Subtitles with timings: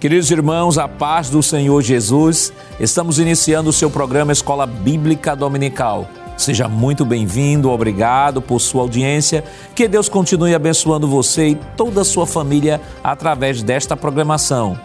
[0.00, 6.08] Queridos irmãos, a paz do Senhor Jesus, estamos iniciando o seu programa Escola Bíblica Dominical.
[6.38, 9.44] Seja muito bem-vindo, obrigado por sua audiência.
[9.74, 14.80] Que Deus continue abençoando você e toda a sua família através desta programação.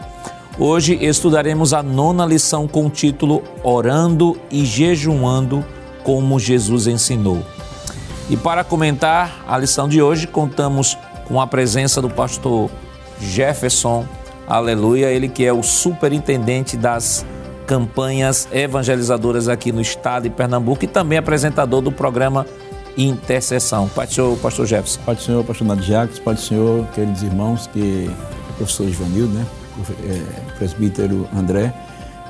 [0.59, 5.63] Hoje estudaremos a nona lição com o título Orando e Jejuando
[6.03, 7.41] como Jesus ensinou.
[8.29, 12.69] E para comentar a lição de hoje, contamos com a presença do pastor
[13.21, 14.05] Jefferson
[14.47, 17.25] Aleluia, ele que é o superintendente das
[17.65, 22.45] campanhas evangelizadoras aqui no estado de Pernambuco e também apresentador do programa
[22.97, 23.89] Intercessão.
[23.89, 25.01] Pai do Senhor, pastor Jefferson.
[25.05, 28.09] Pai do Senhor, pastor Nadio Jacques, Pai do Senhor, queridos irmãos, que
[28.51, 29.45] o professor Ivanildo, né?
[29.77, 31.73] O é, presbítero André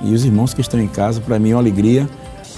[0.01, 2.09] e os irmãos que estão em casa, para mim é uma alegria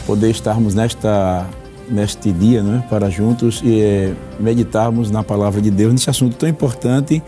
[0.05, 1.45] poder estarmos nesta
[1.89, 6.49] neste dia, né, para juntos e é, meditarmos na palavra de Deus nesse assunto tão
[6.49, 7.23] importante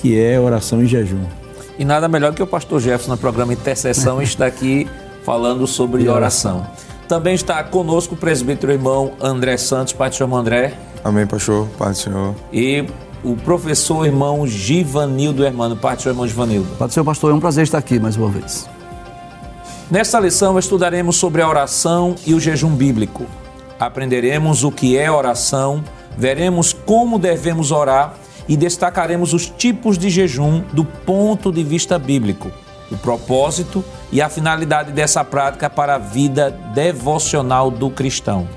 [0.00, 1.24] que é oração e jejum.
[1.78, 4.88] E nada melhor que o pastor Jefferson no programa Intercessão está aqui
[5.24, 6.66] falando sobre oração.
[7.06, 10.74] Também está conosco o presbítero irmão André Santos, Pai do Senhor André.
[11.04, 12.34] Amém, pastor, Pai do Senhor.
[12.52, 12.84] E
[13.22, 16.68] o professor irmão Givanildo Hermano, Pai do Senhor irmão Givanildo.
[16.76, 18.68] Pai do Senhor, pastor, é um prazer estar aqui mais uma vez.
[19.90, 23.24] Nesta lição estudaremos sobre a oração e o jejum bíblico.
[23.78, 25.82] Aprenderemos o que é oração,
[26.16, 28.14] veremos como devemos orar
[28.48, 32.50] e destacaremos os tipos de jejum do ponto de vista bíblico,
[32.90, 38.48] o propósito e a finalidade dessa prática para a vida devocional do cristão.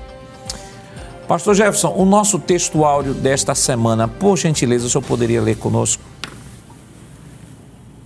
[1.28, 6.02] Pastor Jefferson, o nosso texto áudio desta semana, por gentileza, o senhor poderia ler conosco?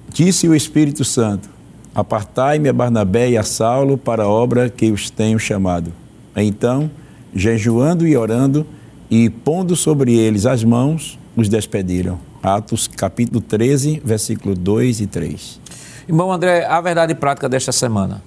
[0.09, 1.49] Disse o Espírito Santo:
[1.95, 5.93] Apartai-me a Barnabé e a Saulo para a obra que os tenho chamado.
[6.37, 6.91] Então,
[7.35, 8.67] jejuando e orando
[9.11, 12.19] e pondo sobre eles as mãos, os despediram.
[12.43, 15.61] Atos capítulo 13, versículo 2 e 3.
[16.09, 18.23] Irmão André, a verdade prática desta semana.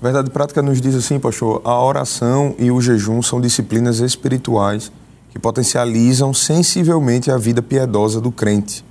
[0.00, 4.90] A verdade prática nos diz assim, pastor, a oração e o jejum são disciplinas espirituais
[5.30, 8.84] que potencializam sensivelmente a vida piedosa do crente.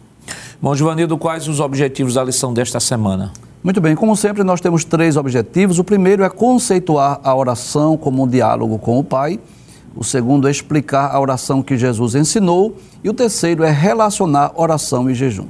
[0.61, 3.31] Bom, Giovanildo, quais os objetivos da lição desta semana?
[3.63, 5.79] Muito bem, como sempre, nós temos três objetivos.
[5.79, 9.39] O primeiro é conceituar a oração como um diálogo com o Pai.
[9.95, 12.77] O segundo é explicar a oração que Jesus ensinou.
[13.03, 15.47] E o terceiro é relacionar oração e jejum.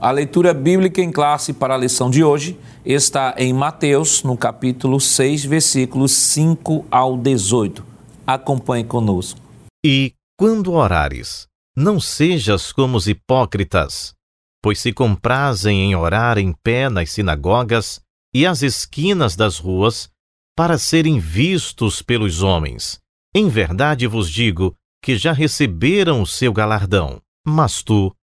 [0.00, 5.00] A leitura bíblica em classe para a lição de hoje está em Mateus, no capítulo
[5.00, 7.84] 6, versículos 5 ao 18.
[8.26, 9.38] Acompanhe conosco.
[9.84, 11.46] E quando orares,
[11.76, 14.12] não sejas como os hipócritas,
[14.60, 18.00] pois se comprazem em orar em pé nas sinagogas
[18.34, 20.08] e às esquinas das ruas,
[20.56, 23.00] para serem vistos pelos homens.
[23.34, 27.20] Em verdade vos digo que já receberam o seu galardão.
[27.46, 28.14] Mas tu,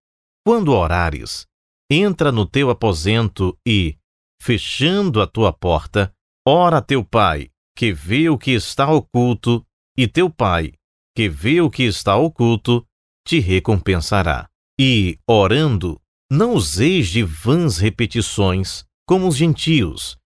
[0.45, 1.45] quando orares,
[1.91, 3.97] entra no teu aposento e,
[4.41, 6.13] fechando a tua porta,
[6.47, 9.66] ora a teu pai, que vê o que está oculto,
[9.97, 10.73] e teu pai,
[11.16, 12.85] que vê o que está oculto,
[13.28, 14.47] te recompensará.
[14.79, 16.00] E, orando,
[16.31, 20.18] não useis de vãs repetições, como os gentios,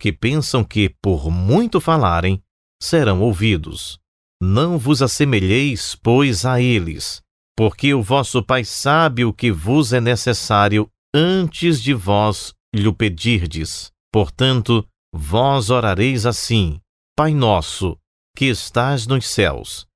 [0.00, 2.42] que pensam que, por muito falarem,
[2.82, 4.00] serão ouvidos.
[4.42, 7.20] Não vos assemelheis, pois, a eles,
[7.54, 13.92] porque o vosso Pai sabe o que vos é necessário antes de vós lhe pedirdes.
[14.10, 16.80] Portanto, vós orareis assim:
[17.14, 17.98] Pai nosso,
[18.34, 19.86] que estás nos céus,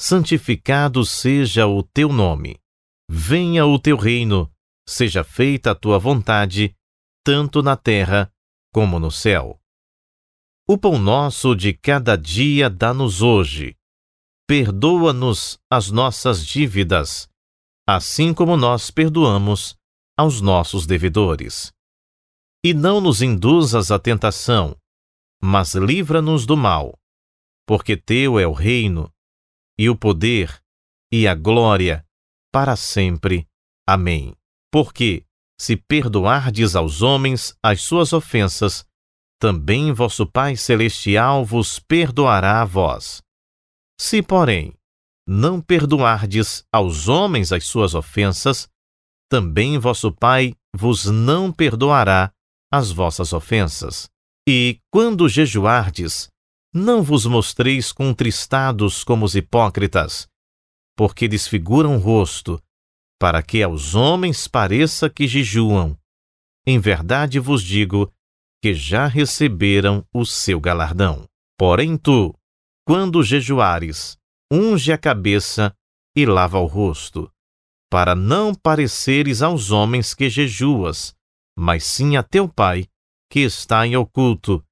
[0.00, 2.56] santificado seja o teu nome.
[3.10, 4.50] Venha o teu reino,
[4.88, 6.74] seja feita a tua vontade,
[7.22, 8.32] tanto na terra
[8.72, 9.60] como no céu.
[10.66, 13.76] O pão nosso de cada dia dá-nos hoje.
[14.46, 17.28] Perdoa-nos as nossas dívidas,
[17.86, 19.76] assim como nós perdoamos
[20.16, 21.72] aos nossos devedores.
[22.64, 24.76] E não nos induzas à tentação,
[25.42, 26.98] mas livra-nos do mal,
[27.66, 29.12] porque teu é o reino,
[29.78, 30.62] e o poder,
[31.10, 32.06] e a glória,
[32.52, 33.48] para sempre.
[33.86, 34.36] Amém.
[34.70, 35.26] Porque,
[35.62, 38.84] se perdoardes aos homens as suas ofensas,
[39.40, 43.22] também vosso Pai Celestial vos perdoará a vós.
[43.96, 44.74] Se, porém,
[45.24, 48.68] não perdoardes aos homens as suas ofensas,
[49.30, 52.32] também vosso Pai vos não perdoará
[52.68, 54.08] as vossas ofensas.
[54.48, 56.26] E, quando jejuardes,
[56.74, 60.26] não vos mostreis contristados como os hipócritas,
[60.96, 62.60] porque desfiguram o rosto,
[63.22, 65.96] para que aos homens pareça que jejuam.
[66.66, 68.12] Em verdade vos digo
[68.60, 71.24] que já receberam o seu galardão.
[71.56, 72.34] Porém tu,
[72.84, 74.18] quando jejuares,
[74.52, 75.72] unge a cabeça
[76.16, 77.30] e lava o rosto,
[77.88, 81.14] para não pareceres aos homens que jejuas,
[81.56, 82.88] mas sim a teu Pai,
[83.30, 84.64] que está em oculto,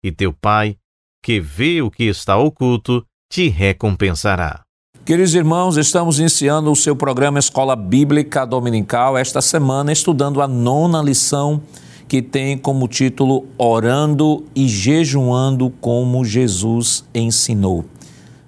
[0.00, 0.78] e teu Pai,
[1.24, 4.65] que vê o que está oculto, te recompensará.
[5.06, 11.00] Queridos irmãos, estamos iniciando o seu programa Escola Bíblica Dominical esta semana, estudando a nona
[11.00, 11.62] lição
[12.08, 17.84] que tem como título Orando e Jejuando como Jesus ensinou.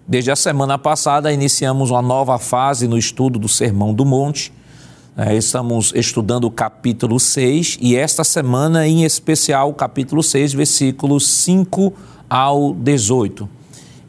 [0.05, 4.53] Desde a semana passada, iniciamos uma nova fase no estudo do Sermão do Monte.
[5.17, 11.25] É, estamos estudando o capítulo 6 e esta semana, em especial, o capítulo 6, versículos
[11.25, 11.93] 5
[12.29, 13.58] ao 18.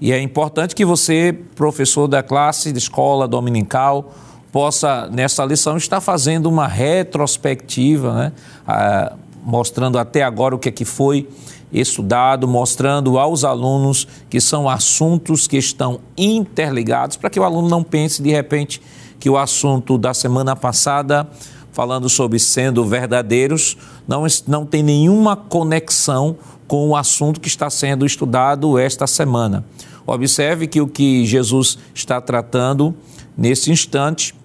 [0.02, 4.14] E é importante que você, professor da classe de escola dominical,
[4.52, 8.32] possa, nessa lição, estar fazendo uma retrospectiva, né?
[8.68, 9.14] Ah,
[9.44, 11.28] mostrando até agora o que é que foi
[11.72, 17.84] estudado, mostrando aos alunos que são assuntos que estão interligados, para que o aluno não
[17.84, 18.82] pense de repente
[19.20, 21.28] que o assunto da semana passada,
[21.72, 26.38] falando sobre sendo verdadeiros, não, não tem nenhuma conexão
[26.70, 29.66] com o assunto que está sendo estudado esta semana.
[30.06, 32.96] Observe que o que Jesus está tratando
[33.36, 34.36] nesse instante,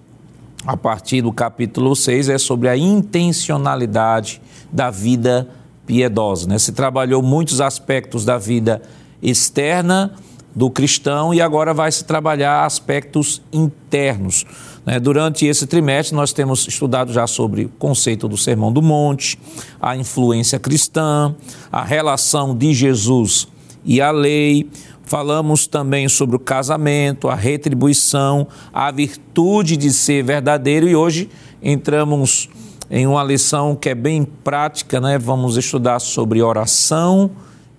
[0.65, 4.41] a partir do capítulo 6, é sobre a intencionalidade
[4.71, 5.47] da vida
[5.85, 6.47] piedosa.
[6.47, 6.57] Né?
[6.57, 8.81] Se trabalhou muitos aspectos da vida
[9.21, 10.15] externa
[10.55, 14.45] do cristão e agora vai se trabalhar aspectos internos.
[14.85, 14.99] Né?
[14.99, 19.37] Durante esse trimestre, nós temos estudado já sobre o conceito do Sermão do Monte,
[19.81, 21.35] a influência cristã,
[21.71, 23.47] a relação de Jesus
[23.83, 24.69] e a lei.
[25.03, 31.29] Falamos também sobre o casamento, a retribuição, a virtude de ser verdadeiro e hoje
[31.61, 32.49] entramos
[32.89, 35.17] em uma lição que é bem prática, né?
[35.17, 37.31] Vamos estudar sobre oração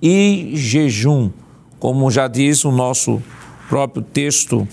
[0.03, 1.31] e jejum.
[1.79, 3.23] Como já diz o nosso
[3.69, 4.67] próprio texto,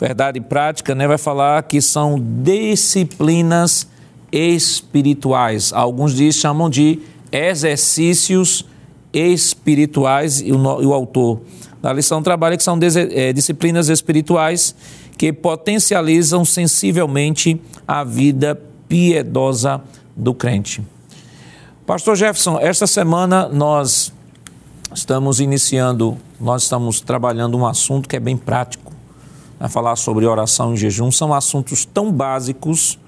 [0.00, 1.06] Verdade Prática, né?
[1.06, 3.86] Vai falar que são disciplinas
[4.32, 5.72] espirituais.
[5.74, 7.00] Alguns diz, chamam de
[7.30, 8.64] exercícios
[9.12, 11.42] espirituais e o, e o autor
[11.82, 12.78] da lição trabalha que são
[13.12, 14.74] é, disciplinas espirituais
[15.18, 19.82] que potencializam sensivelmente a vida piedosa
[20.16, 20.82] do crente.
[21.86, 24.12] Pastor Jefferson, esta semana nós
[24.94, 28.89] estamos iniciando, nós estamos trabalhando um assunto que é bem prático.
[29.60, 29.68] Né?
[29.68, 32.98] Falar sobre oração e jejum são assuntos tão básicos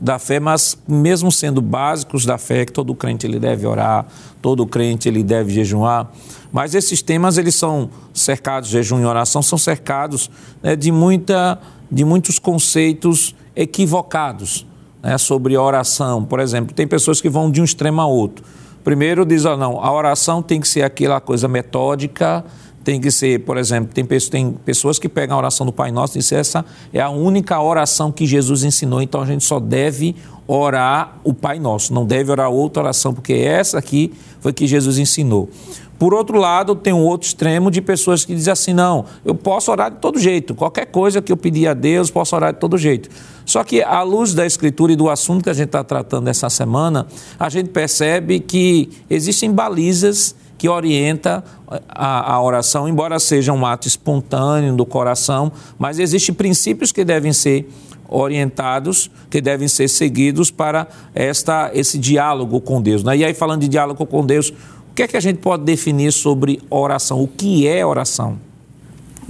[0.00, 4.06] da fé, mas mesmo sendo básicos da fé, que todo crente ele deve orar,
[4.40, 6.10] todo crente ele deve jejuar,
[6.52, 10.30] mas esses temas eles são cercados, jejum e oração são cercados
[10.62, 11.58] né, de, muita,
[11.90, 14.66] de muitos conceitos equivocados
[15.02, 16.24] né, sobre a oração.
[16.24, 18.44] Por exemplo, tem pessoas que vão de um extremo a outro.
[18.84, 22.44] Primeiro diz, oh, não, a oração tem que ser aquela coisa metódica,
[22.86, 26.16] tem que ser, por exemplo, tem, tem pessoas que pegam a oração do Pai Nosso
[26.16, 30.14] e dizem essa é a única oração que Jesus ensinou, então a gente só deve
[30.46, 34.98] orar o Pai Nosso, não deve orar outra oração, porque essa aqui foi que Jesus
[34.98, 35.50] ensinou.
[35.98, 39.72] Por outro lado, tem um outro extremo de pessoas que dizem assim: não, eu posso
[39.72, 42.78] orar de todo jeito, qualquer coisa que eu pedir a Deus, posso orar de todo
[42.78, 43.08] jeito.
[43.44, 46.48] Só que, à luz da Escritura e do assunto que a gente está tratando essa
[46.48, 51.42] semana, a gente percebe que existem balizas que orientam
[51.88, 57.32] a, a, oração, embora seja um ato espontâneo do coração, mas existem princípios que devem
[57.32, 57.68] ser
[58.08, 63.02] orientados, que devem ser seguidos para esta, esse diálogo com Deus.
[63.02, 63.18] Né?
[63.18, 64.52] E aí, falando de diálogo com Deus,
[64.96, 67.22] que é que a gente pode definir sobre oração?
[67.22, 68.38] O que é oração?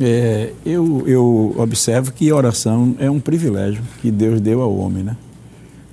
[0.00, 5.16] É, eu, eu observo que oração é um privilégio que Deus deu ao homem, né?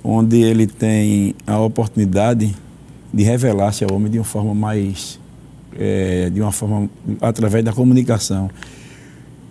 [0.04, 2.54] Onde ele tem a oportunidade
[3.12, 5.18] de revelar-se ao homem de uma forma mais,
[5.78, 6.88] é, de uma forma
[7.20, 8.50] através da comunicação.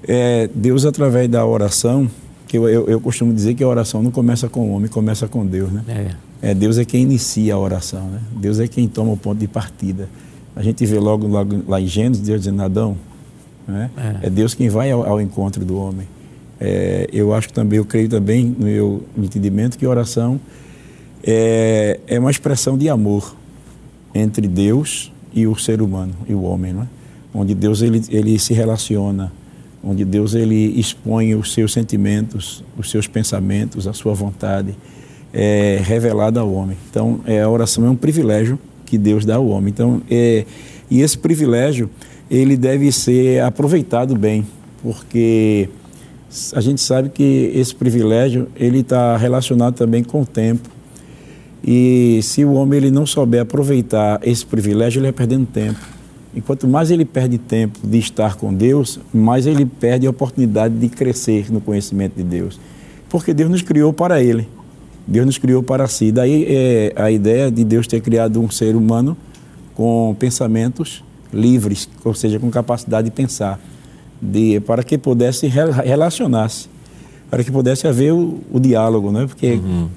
[0.07, 2.09] É, Deus através da oração,
[2.47, 5.27] que eu, eu, eu, costumo dizer que a oração não começa com o homem, começa
[5.27, 5.83] com Deus, né?
[5.87, 6.49] É.
[6.49, 8.19] É, Deus é quem inicia a oração, né?
[8.35, 10.09] Deus é quem toma o ponto de partida.
[10.55, 12.97] A gente vê logo, logo lá em Gênesis, Deus dizendo Adão,
[13.65, 13.89] né?
[14.21, 14.27] é.
[14.27, 16.05] é Deus quem vai ao, ao encontro do homem.
[16.59, 20.39] É, eu acho também, eu creio também no meu entendimento que oração
[21.23, 23.35] é, é uma expressão de amor
[24.13, 26.87] entre Deus e o ser humano e o homem, né?
[27.33, 29.31] onde Deus ele, ele se relaciona,
[29.83, 34.75] onde Deus ele expõe os seus sentimentos, os seus pensamentos, a sua vontade
[35.33, 36.77] é, revelada ao homem.
[36.89, 39.71] Então, é, a oração é um privilégio que Deus dá ao homem.
[39.71, 40.45] Então, é,
[40.89, 41.89] e esse privilégio
[42.29, 44.45] ele deve ser aproveitado bem,
[44.81, 45.67] porque
[46.53, 50.69] a gente sabe que esse privilégio ele está relacionado também com o tempo.
[51.63, 55.79] E se o homem ele não souber aproveitar esse privilégio, ele vai perdendo tempo.
[56.35, 60.75] E quanto mais ele perde tempo de estar com Deus, mais ele perde a oportunidade
[60.75, 62.59] de crescer no conhecimento de Deus.
[63.09, 64.47] porque Deus nos criou para Ele.
[65.05, 66.11] Deus nos criou para si.
[66.11, 69.15] Daí é a ideia de Deus ter criado um ser humano
[69.75, 73.59] com pensamentos livres, ou seja, com capacidade de pensar,
[74.19, 76.67] de, para que pudesse relacionar-se,
[77.29, 79.25] para que pudesse haver o, o diálogo, né?
[79.27, 79.87] Porque, uhum.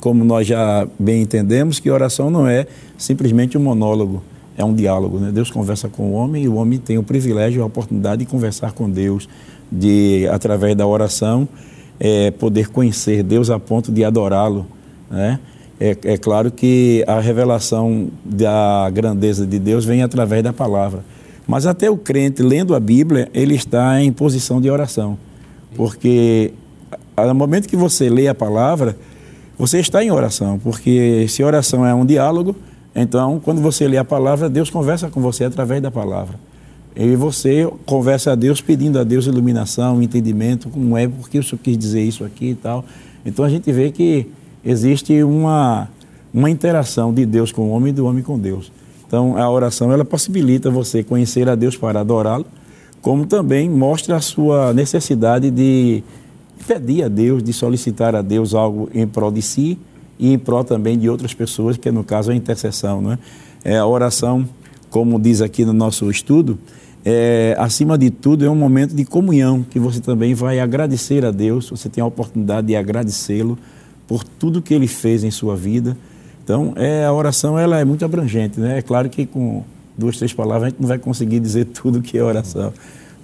[0.00, 4.22] Como nós já bem entendemos, que oração não é simplesmente um monólogo,
[4.56, 5.30] é um diálogo, né?
[5.32, 8.72] Deus conversa com o homem e o homem tem o privilégio, a oportunidade de conversar
[8.72, 9.28] com Deus,
[9.70, 11.48] de através da oração
[11.98, 14.66] é, poder conhecer Deus a ponto de adorá-lo,
[15.10, 15.38] né?
[15.78, 21.04] É, é, claro que a revelação da grandeza de Deus vem através da palavra.
[21.46, 25.18] Mas até o crente, lendo a Bíblia, ele está em posição de oração.
[25.76, 26.52] Porque
[27.18, 28.96] no momento que você lê a palavra,
[29.58, 30.58] você está em oração.
[30.58, 32.54] Porque se oração é um diálogo,
[32.94, 36.38] então quando você lê a palavra, Deus conversa com você através da palavra.
[36.94, 41.76] E você conversa a Deus pedindo a Deus iluminação, entendimento, como é, porque eu quis
[41.76, 42.84] dizer isso aqui e tal.
[43.24, 44.26] Então a gente vê que
[44.64, 45.88] existe uma,
[46.32, 48.72] uma interação de Deus com o homem e do homem com Deus.
[49.06, 52.46] Então a oração ela possibilita você conhecer a Deus para adorá-lo,
[53.02, 56.02] como também mostra a sua necessidade de
[56.66, 59.78] pedir a Deus, de solicitar a Deus algo em prol de si
[60.18, 63.00] e em prol também de outras pessoas, que no caso é a intercessão.
[63.00, 63.18] Né?
[63.64, 64.48] É a oração,
[64.90, 66.58] como diz aqui no nosso estudo,
[67.04, 71.30] é, acima de tudo, é um momento de comunhão, que você também vai agradecer a
[71.30, 73.56] Deus, você tem a oportunidade de agradecê-lo
[74.08, 75.96] por tudo que ele fez em sua vida.
[76.42, 78.58] Então, é, a oração ela é muito abrangente.
[78.58, 78.78] Né?
[78.78, 79.62] É claro que com
[79.96, 82.72] duas, três palavras a gente não vai conseguir dizer tudo que é oração.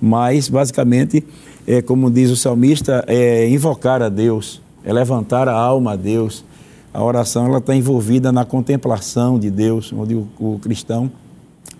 [0.00, 1.24] Mas, basicamente,
[1.66, 6.44] é, como diz o salmista, é invocar a Deus, é levantar a alma a Deus.
[6.92, 11.10] A oração ela está envolvida na contemplação de Deus, onde o, o cristão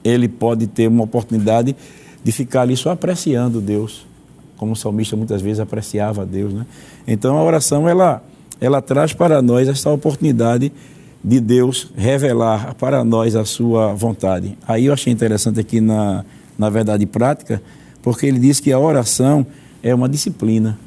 [0.05, 1.77] ele pode ter uma oportunidade
[2.23, 4.07] de ficar ali só apreciando Deus,
[4.57, 6.67] como o salmista muitas vezes apreciava Deus, né?
[7.07, 8.23] Então a oração ela
[8.61, 10.73] ela traz para nós essa oportunidade
[11.23, 14.57] de Deus revelar para nós a sua vontade.
[14.67, 16.25] Aí eu achei interessante aqui na
[16.57, 17.61] na verdade prática,
[18.03, 19.45] porque ele diz que a oração
[19.83, 20.79] é uma disciplina.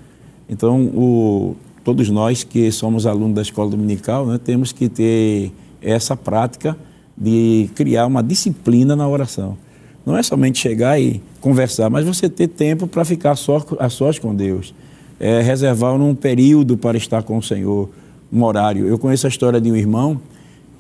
[0.49, 6.17] Então o todos nós que somos alunos da escola dominical, né, temos que ter essa
[6.17, 6.75] prática
[7.15, 9.55] de criar uma disciplina na oração.
[10.03, 14.17] Não é somente chegar e conversar, mas você ter tempo para ficar só, a sós
[14.17, 14.73] com Deus.
[15.19, 17.89] É reservar um período para estar com o Senhor,
[18.33, 18.87] um horário.
[18.87, 20.19] Eu conheço a história de um irmão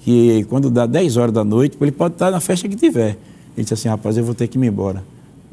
[0.01, 3.17] que, quando dá 10 horas da noite, ele pode estar na festa que tiver.
[3.55, 5.03] Ele disse assim: rapaz, eu vou ter que ir embora.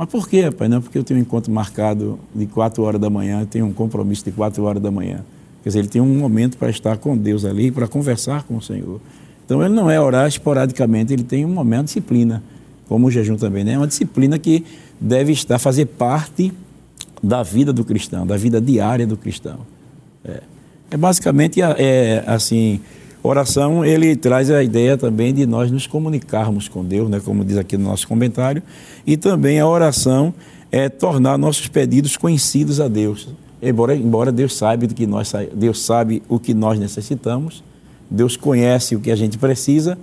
[0.02, 0.68] Mas por quê, rapaz?
[0.68, 4.24] Não, porque eu tenho um encontro marcado de 4 horas da manhã, tenho um compromisso
[4.24, 5.20] de 4 horas da manhã.
[5.62, 8.60] Quer dizer, ele tem um momento para estar com Deus ali, para conversar com o
[8.60, 9.00] Senhor.
[9.44, 12.42] Então ele não é orar esporadicamente, ele tem um momento de disciplina,
[12.88, 13.74] como o jejum também, né?
[13.74, 14.64] É uma disciplina que
[15.00, 16.52] deve estar, fazer parte
[17.22, 19.60] da vida do cristão, da vida diária do cristão.
[20.24, 20.42] É,
[20.90, 22.80] é basicamente, é, assim,
[23.22, 27.20] oração, ele traz a ideia também de nós nos comunicarmos com Deus, né?
[27.24, 28.62] Como diz aqui no nosso comentário,
[29.06, 30.34] e também a oração
[30.70, 33.28] é tornar nossos pedidos conhecidos a Deus.
[33.62, 37.62] Embora, embora Deus saiba que nós Deus sabe o que nós necessitamos,
[38.10, 39.96] Deus conhece o que a gente precisa.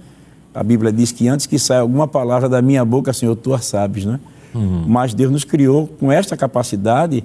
[0.54, 3.60] A Bíblia diz que antes que saia alguma palavra da minha boca, Senhor, tu a
[3.60, 4.20] sabes, né?
[4.54, 4.86] Uhum.
[4.88, 7.24] Mas Deus nos criou com esta capacidade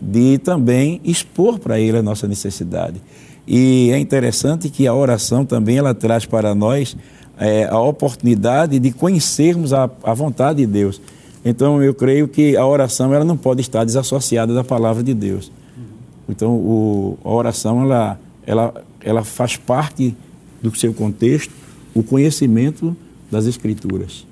[0.00, 3.00] de também expor para Ele a nossa necessidade.
[3.46, 6.96] E é interessante que a oração também ela traz para nós
[7.38, 11.00] é, a oportunidade de conhecermos a, a vontade de Deus.
[11.44, 15.52] Então eu creio que a oração ela não pode estar desassociada da palavra de Deus.
[16.28, 20.16] Então o, a oração ela, ela, ela faz parte
[20.62, 21.52] do seu contexto,
[21.94, 22.96] o conhecimento
[23.30, 24.26] das Escrituras.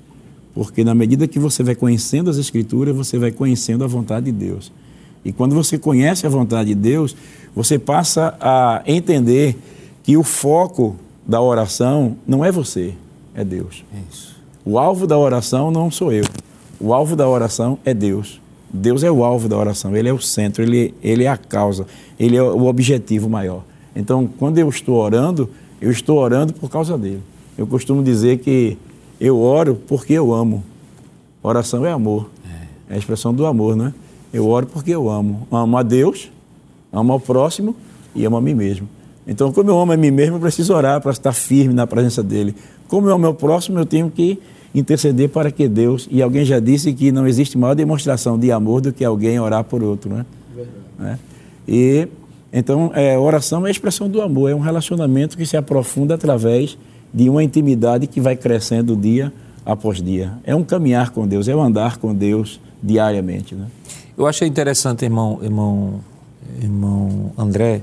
[0.55, 4.31] Porque na medida que você vai conhecendo as Escrituras, você vai conhecendo a vontade de
[4.31, 4.71] Deus.
[5.23, 7.15] E quando você conhece a vontade de Deus,
[7.55, 9.57] você passa a entender
[10.03, 10.95] que o foco
[11.25, 12.93] da oração não é você,
[13.33, 13.83] é Deus.
[14.09, 14.35] Isso.
[14.65, 16.25] O alvo da oração não sou eu.
[16.79, 18.41] O alvo da oração é Deus.
[18.71, 21.85] Deus é o alvo da oração, Ele é o centro, Ele, ele é a causa,
[22.19, 23.63] Ele é o objetivo maior.
[23.95, 27.21] Então, quando eu estou orando, eu estou orando por causa dele.
[27.55, 28.77] Eu costumo dizer que
[29.19, 30.63] eu oro porque eu amo.
[31.43, 32.29] Oração é amor.
[32.89, 33.93] É a expressão do amor, né?
[34.33, 35.47] Eu oro porque eu amo.
[35.51, 36.31] Amo a Deus,
[36.93, 37.75] amo ao próximo
[38.15, 38.87] e amo a mim mesmo.
[39.27, 42.21] Então, como eu amo a mim mesmo, eu preciso orar para estar firme na presença
[42.21, 42.55] dele.
[42.87, 44.39] Como eu amo ao próximo, eu tenho que
[44.75, 46.07] interceder para que Deus.
[46.11, 49.63] E alguém já disse que não existe maior demonstração de amor do que alguém orar
[49.63, 50.25] por outro, né?
[50.55, 50.77] Verdade.
[51.01, 51.17] É.
[51.67, 52.07] E
[52.55, 56.77] então, é, oração é a expressão do amor, é um relacionamento que se aprofunda através
[57.11, 59.33] de uma intimidade que vai crescendo dia
[59.65, 60.33] após dia.
[60.43, 63.55] É um caminhar com Deus, é um andar com Deus diariamente.
[63.55, 63.65] Né?
[64.15, 65.99] Eu achei interessante, irmão, irmão,
[66.61, 67.81] irmão André,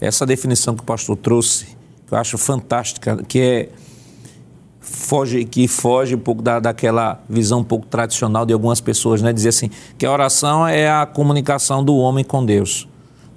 [0.00, 1.66] essa definição que o pastor trouxe,
[2.06, 3.68] que eu acho fantástica, que é
[4.80, 9.32] foge, que foge um pouco da, daquela visão um pouco tradicional de algumas pessoas, né?
[9.32, 12.88] Dizer assim, que a oração é a comunicação do homem com Deus.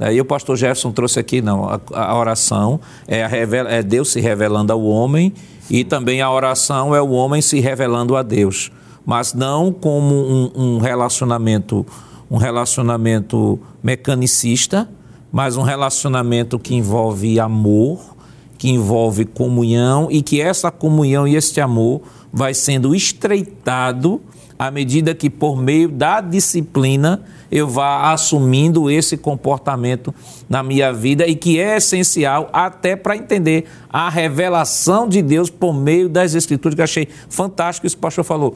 [0.09, 4.11] E o pastor Jefferson trouxe aqui, não, a, a oração é, a revela, é Deus
[4.11, 5.31] se revelando ao homem
[5.69, 8.71] e também a oração é o homem se revelando a Deus,
[9.05, 11.85] mas não como um, um relacionamento,
[12.31, 14.89] um relacionamento mecanicista,
[15.29, 18.15] mas um relacionamento que envolve amor,
[18.57, 24.21] que envolve comunhão e que essa comunhão e este amor vai sendo estreitado
[24.57, 27.21] à medida que, por meio da disciplina,
[27.51, 30.13] eu vá assumindo esse comportamento
[30.47, 35.73] na minha vida e que é essencial até para entender a revelação de Deus por
[35.73, 38.55] meio das Escrituras, que eu achei fantástico isso que o pastor falou.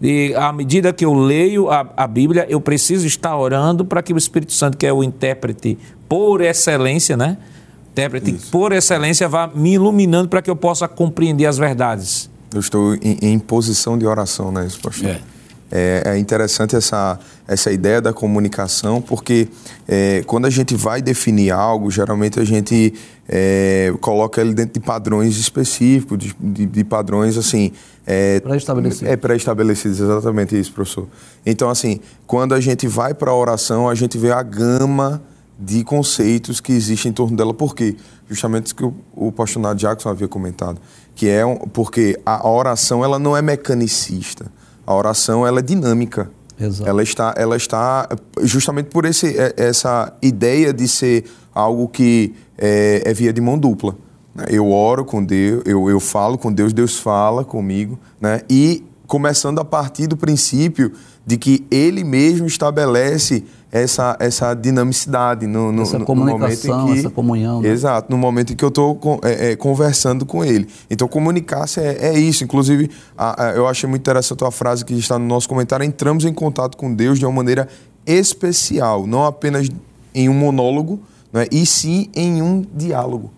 [0.00, 4.12] E à medida que eu leio a, a Bíblia, eu preciso estar orando para que
[4.12, 5.78] o Espírito Santo, que é o intérprete
[6.08, 7.36] por excelência, né?
[7.92, 8.50] intérprete Isso.
[8.50, 12.30] por excelência vá me iluminando para que eu possa compreender as verdades.
[12.52, 15.10] Eu estou em, em posição de oração, né, pastor?
[15.10, 15.20] É.
[15.72, 19.46] É, é, interessante essa, essa ideia da comunicação, porque
[19.86, 22.92] é, quando a gente vai definir algo, geralmente a gente
[23.28, 27.70] é, coloca ele dentro de padrões específicos, de, de, de padrões assim.
[28.04, 29.12] É, pré-estabelecidos.
[29.12, 31.06] É pré-estabelecidos, exatamente isso, professor.
[31.46, 35.22] Então, assim, quando a gente vai para a oração, a gente vê a gama
[35.56, 37.54] de conceitos que existem em torno dela.
[37.54, 37.94] Por quê?
[38.28, 40.80] Justamente isso que o, o pastor Jackson havia comentado,
[41.14, 44.46] que é um, porque a oração ela não é mecanicista.
[44.90, 46.28] A oração ela é dinâmica.
[46.60, 46.90] Exato.
[46.90, 48.08] Ela está, ela está
[48.42, 53.56] justamente por esse, é, essa ideia de ser algo que é, é via de mão
[53.56, 53.94] dupla.
[54.34, 54.46] Né?
[54.48, 58.40] Eu oro com Deus, eu, eu falo com Deus, Deus fala comigo, né?
[58.50, 60.90] E começando a partir do princípio
[61.24, 66.98] de que Ele mesmo estabelece essa, essa dinamicidade no, no, essa no momento em que,
[66.98, 67.62] essa comunhão.
[67.62, 67.68] Né?
[67.68, 70.68] Exato, no momento em que eu estou é, é, conversando com ele.
[70.90, 72.42] Então, comunicar-se é, é, isso.
[72.42, 76.24] Inclusive, a, a, eu achei muito interessante a frase que está no nosso comentário: entramos
[76.24, 77.68] em contato com Deus de uma maneira
[78.04, 79.68] especial, não apenas
[80.12, 81.00] em um monólogo,
[81.32, 83.30] né, e sim em um diálogo.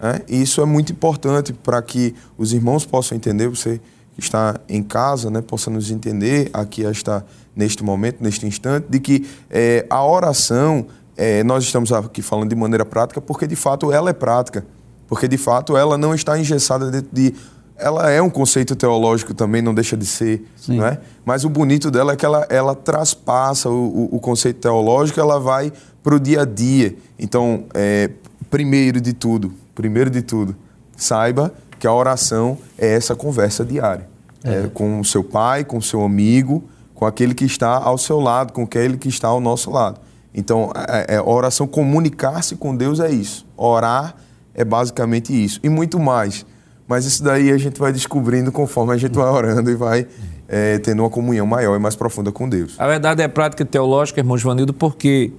[0.00, 0.20] Né?
[0.28, 3.48] E isso é muito importante para que os irmãos possam entender.
[3.48, 3.80] Você
[4.16, 7.24] está em casa, né, possa nos entender aqui esta
[7.56, 12.54] neste momento, neste instante, de que é, a oração, é, nós estamos aqui falando de
[12.54, 14.64] maneira prática, porque de fato ela é prática,
[15.08, 17.34] porque de fato ela não está engessada dentro de.
[17.78, 20.78] Ela é um conceito teológico também, não deixa de ser, Sim.
[20.78, 20.98] não é?
[21.24, 25.38] Mas o bonito dela é que ela, ela traspassa o, o, o conceito teológico, ela
[25.38, 26.96] vai para o dia a dia.
[27.18, 28.10] Então, é,
[28.50, 30.56] primeiro de tudo, primeiro de tudo,
[30.96, 34.08] saiba que a oração é essa conversa diária.
[34.44, 34.64] É.
[34.64, 38.20] É, com o seu pai, com o seu amigo, com aquele que está ao seu
[38.20, 40.00] lado, com aquele que está ao nosso lado.
[40.34, 43.46] Então, é, é, a oração, comunicar-se com Deus é isso.
[43.56, 44.14] Orar
[44.54, 45.58] é basicamente isso.
[45.62, 46.44] E muito mais.
[46.86, 50.06] Mas isso daí a gente vai descobrindo conforme a gente vai orando e vai
[50.48, 52.74] é, tendo uma comunhão maior e mais profunda com Deus.
[52.78, 55.32] A verdade é prática teológica, irmão Joanildo, porque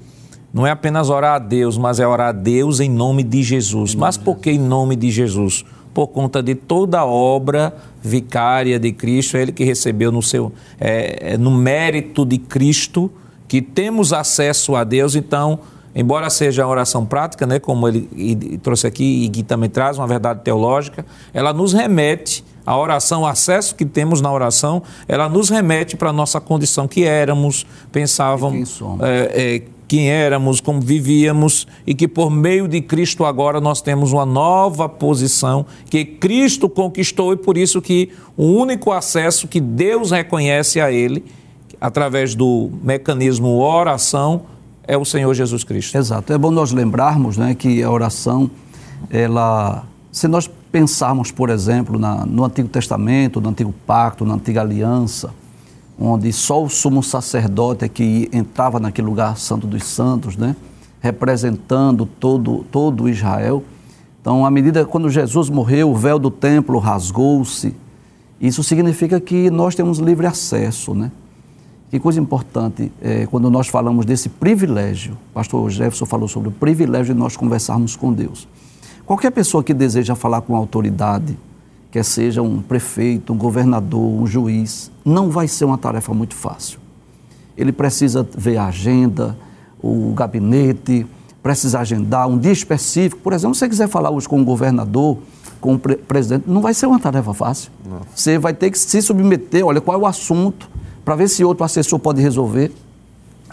[0.53, 3.95] não é apenas orar a Deus, mas é orar a Deus em nome de Jesus.
[3.95, 5.63] Mas por que em nome de Jesus?
[5.97, 10.51] Por conta de toda a obra vicária de Cristo, é Ele que recebeu no seu
[10.79, 13.09] é, é, no mérito de Cristo
[13.47, 15.15] que temos acesso a Deus.
[15.15, 15.57] Então,
[15.95, 20.05] embora seja uma oração prática, né, como ele trouxe aqui e que também traz uma
[20.05, 25.49] verdade teológica, ela nos remete a oração, o acesso que temos na oração, ela nos
[25.49, 31.95] remete para a nossa condição que éramos, pensávamos, é, é, quem éramos, como vivíamos e
[31.95, 37.37] que por meio de Cristo agora nós temos uma nova posição que Cristo conquistou e
[37.37, 41.23] por isso que o único acesso que Deus reconhece a ele
[41.79, 44.41] através do mecanismo oração
[44.87, 45.97] é o Senhor Jesus Cristo.
[45.97, 46.33] Exato.
[46.33, 48.49] É bom nós lembrarmos, né, que a oração
[49.09, 54.61] ela se nós pensarmos, por exemplo, na, no Antigo Testamento, no Antigo Pacto, na Antiga
[54.61, 55.31] Aliança,
[55.99, 60.55] onde só o sumo sacerdote é que entrava naquele lugar santo dos santos, né?
[60.99, 63.63] representando todo, todo Israel.
[64.21, 67.73] Então, à medida quando Jesus morreu, o véu do templo rasgou-se.
[68.39, 71.11] Isso significa que nós temos livre acesso, né?
[71.89, 75.13] Que coisa importante é, quando nós falamos desse privilégio.
[75.31, 78.47] O pastor Jefferson falou sobre o privilégio de nós conversarmos com Deus.
[79.05, 81.39] Qualquer pessoa que deseja falar com autoridade,
[81.97, 86.79] quer seja um prefeito, um governador, um juiz, não vai ser uma tarefa muito fácil.
[87.57, 89.35] Ele precisa ver a agenda,
[89.81, 91.07] o gabinete,
[91.41, 93.19] precisa agendar um dia específico.
[93.23, 95.17] Por exemplo, se você quiser falar hoje com o governador,
[95.59, 97.71] com o pre presidente, não vai ser uma tarefa fácil.
[97.83, 98.01] Não.
[98.15, 100.69] Você vai ter que se submeter, olha, qual é o assunto,
[101.03, 102.71] para ver se outro assessor pode resolver.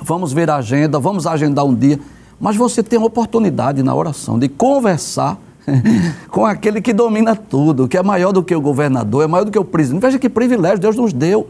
[0.03, 1.99] Vamos ver a agenda, vamos agendar um dia.
[2.39, 5.41] Mas você tem a oportunidade na oração de conversar
[6.29, 9.51] com aquele que domina tudo, que é maior do que o governador, é maior do
[9.51, 10.03] que o presidente.
[10.03, 11.49] Veja que privilégio Deus nos deu.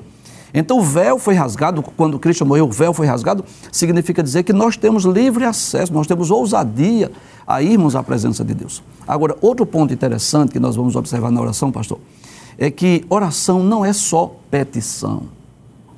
[0.52, 4.52] Então o véu foi rasgado, quando Cristo morreu, o véu foi rasgado, significa dizer que
[4.52, 7.10] nós temos livre acesso, nós temos ousadia
[7.44, 8.80] a irmos à presença de Deus.
[9.06, 11.98] Agora, outro ponto interessante que nós vamos observar na oração, pastor,
[12.56, 15.24] é que oração não é só petição.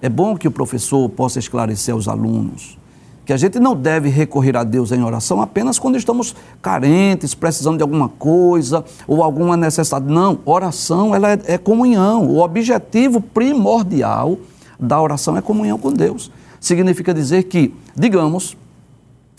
[0.00, 2.78] É bom que o professor possa esclarecer aos alunos
[3.26, 7.76] que a gente não deve recorrer a Deus em oração apenas quando estamos carentes, precisando
[7.76, 10.06] de alguma coisa ou alguma necessidade.
[10.06, 12.24] Não, oração ela é, é comunhão.
[12.28, 14.38] O objetivo primordial
[14.78, 16.30] da oração é comunhão com Deus.
[16.60, 18.56] Significa dizer que, digamos,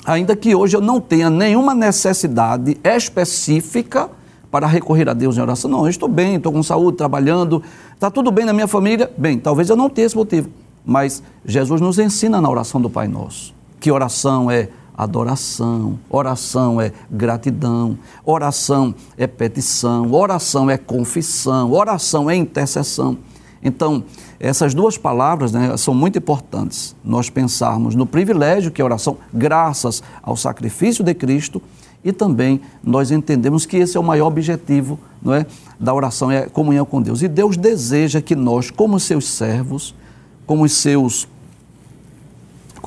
[0.05, 4.09] ainda que hoje eu não tenha nenhuma necessidade específica
[4.51, 8.11] para recorrer a Deus em oração, não, eu estou bem, estou com saúde, trabalhando, está
[8.11, 10.49] tudo bem na minha família, bem, talvez eu não tenha esse motivo,
[10.85, 16.91] mas Jesus nos ensina na oração do Pai Nosso que oração é adoração, oração é
[17.09, 23.17] gratidão, oração é petição, oração é confissão, oração é intercessão.
[23.61, 24.03] Então,
[24.39, 26.95] essas duas palavras né, são muito importantes.
[27.03, 31.61] Nós pensarmos no privilégio que é a oração, graças ao sacrifício de Cristo,
[32.03, 35.45] e também nós entendemos que esse é o maior objetivo não é,
[35.79, 37.21] da oração, é a comunhão com Deus.
[37.21, 39.93] E Deus deseja que nós, como seus servos,
[40.45, 41.27] como os seus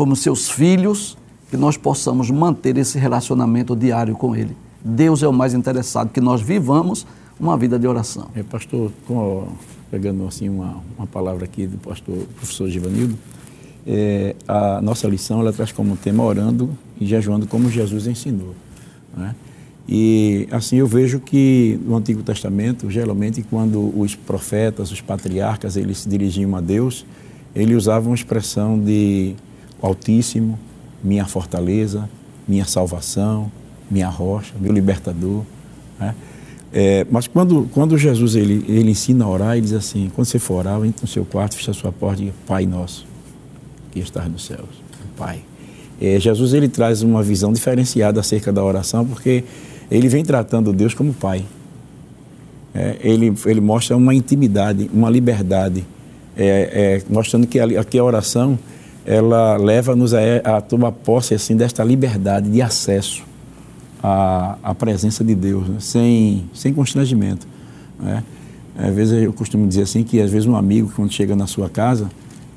[0.00, 1.14] como seus filhos,
[1.50, 4.56] que nós possamos manter esse relacionamento diário com Ele.
[4.82, 7.06] Deus é o mais interessado, que nós vivamos
[7.38, 8.28] uma vida de oração.
[8.34, 9.48] É, pastor, com,
[9.90, 13.14] pegando assim uma, uma palavra aqui do pastor professor Givanildo,
[13.86, 18.54] é, a nossa lição ela traz como tema orando e jejuando como Jesus ensinou.
[19.14, 19.34] Né?
[19.86, 25.98] E assim eu vejo que no Antigo Testamento, geralmente quando os profetas, os patriarcas, eles
[25.98, 27.04] se dirigiam a Deus,
[27.54, 29.36] eles usavam uma expressão de
[29.82, 30.58] Altíssimo,
[31.02, 32.08] minha fortaleza,
[32.46, 33.50] minha salvação,
[33.90, 35.42] minha rocha, meu libertador.
[35.98, 36.14] Né?
[36.72, 40.38] É, mas quando, quando Jesus ele, ele ensina a orar, ele diz assim: quando você
[40.38, 43.06] for orar, entre no seu quarto, fecha a sua porta e diga, Pai nosso,
[43.90, 44.68] que estás nos céus.
[45.16, 45.40] Pai.
[46.00, 49.44] É, Jesus ele traz uma visão diferenciada acerca da oração, porque
[49.90, 51.44] ele vem tratando Deus como Pai.
[52.72, 55.84] É, ele, ele mostra uma intimidade, uma liberdade,
[56.36, 58.58] é, é, mostrando que a, que a oração
[59.04, 63.22] ela leva-nos a, a, tomar posse assim desta liberdade de acesso
[64.02, 65.76] à, à presença de Deus, né?
[65.80, 67.46] sem, sem constrangimento.
[67.98, 68.22] Né?
[68.78, 71.68] Às vezes eu costumo dizer assim que às vezes um amigo quando chega na sua
[71.68, 72.08] casa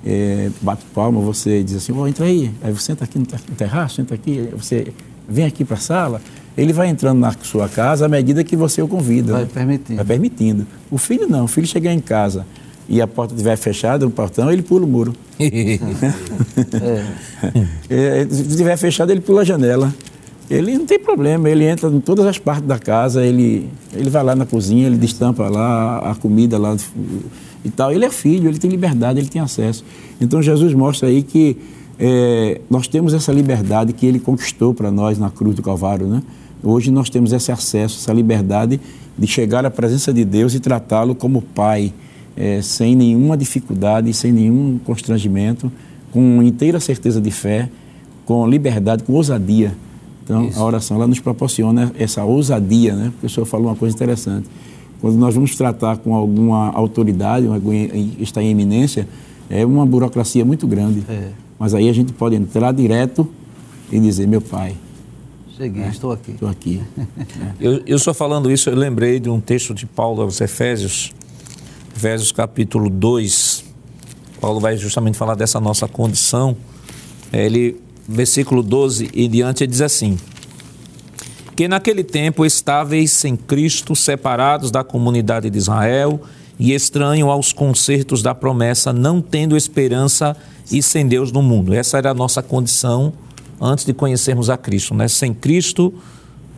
[0.06, 3.96] é, bate palma, você diz assim, oh, entra aí, aí você senta aqui no terraço,
[3.96, 4.94] senta aqui, você
[5.28, 6.22] vem aqui para a sala,
[6.58, 9.34] ele vai entrando na sua casa à medida que você o convida.
[9.34, 9.96] Vai permitindo.
[9.96, 10.68] Vai permitindo.
[10.92, 12.46] O filho não, o filho chegar em casa
[12.88, 15.14] e a porta estiver fechada, o portão, ele pula o muro.
[17.90, 18.28] é.
[18.30, 19.94] se estiver fechado, ele pula a janela.
[20.50, 24.24] Ele não tem problema, ele entra em todas as partes da casa, ele, ele vai
[24.24, 26.76] lá na cozinha, ele destampa lá a comida lá
[27.64, 27.92] e tal.
[27.92, 29.86] Ele é filho, ele tem liberdade, ele tem acesso.
[30.20, 31.58] Então Jesus mostra aí que
[31.98, 36.22] é, nós temos essa liberdade que ele conquistou para nós na cruz do Calvário, né?
[36.62, 38.80] Hoje nós temos esse acesso, essa liberdade
[39.18, 41.94] de chegar à presença de Deus e tratá-lo como Pai,
[42.36, 45.72] é, sem nenhuma dificuldade, sem nenhum constrangimento,
[46.12, 47.70] com inteira certeza de fé,
[48.26, 49.76] com liberdade, com ousadia.
[50.24, 50.60] Então, Isso.
[50.60, 53.12] a oração ela nos proporciona essa ousadia, né?
[53.12, 54.48] Porque o senhor falou uma coisa interessante.
[55.02, 57.46] Quando nós vamos tratar com alguma autoridade,
[58.16, 59.08] que está em eminência,
[59.50, 61.04] é uma burocracia muito grande.
[61.10, 61.32] É.
[61.60, 63.28] Mas aí a gente pode entrar direto
[63.92, 64.76] e dizer, meu pai,
[65.58, 66.32] Cheguei, é, estou aqui.
[66.32, 66.82] Estou aqui.
[67.62, 71.14] eu, eu só falando isso, eu lembrei de um texto de Paulo aos Efésios,
[71.96, 73.64] Efésios capítulo 2,
[74.42, 76.58] Paulo vai justamente falar dessa nossa condição.
[77.32, 80.18] Ele, versículo 12 e diante, ele diz assim:
[81.56, 86.20] Que naquele tempo estáveis sem Cristo, separados da comunidade de Israel
[86.60, 90.36] e estranho aos concertos da promessa, não tendo esperança
[90.72, 91.74] e sem Deus no mundo.
[91.74, 93.14] Essa era a nossa condição
[93.62, 95.08] antes de conhecermos a Cristo, né?
[95.08, 95.94] Sem Cristo,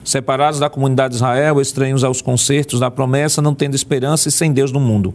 [0.05, 4.53] separados da comunidade de Israel, estranhos aos concertos da promessa, não tendo esperança e sem
[4.53, 5.13] Deus no mundo.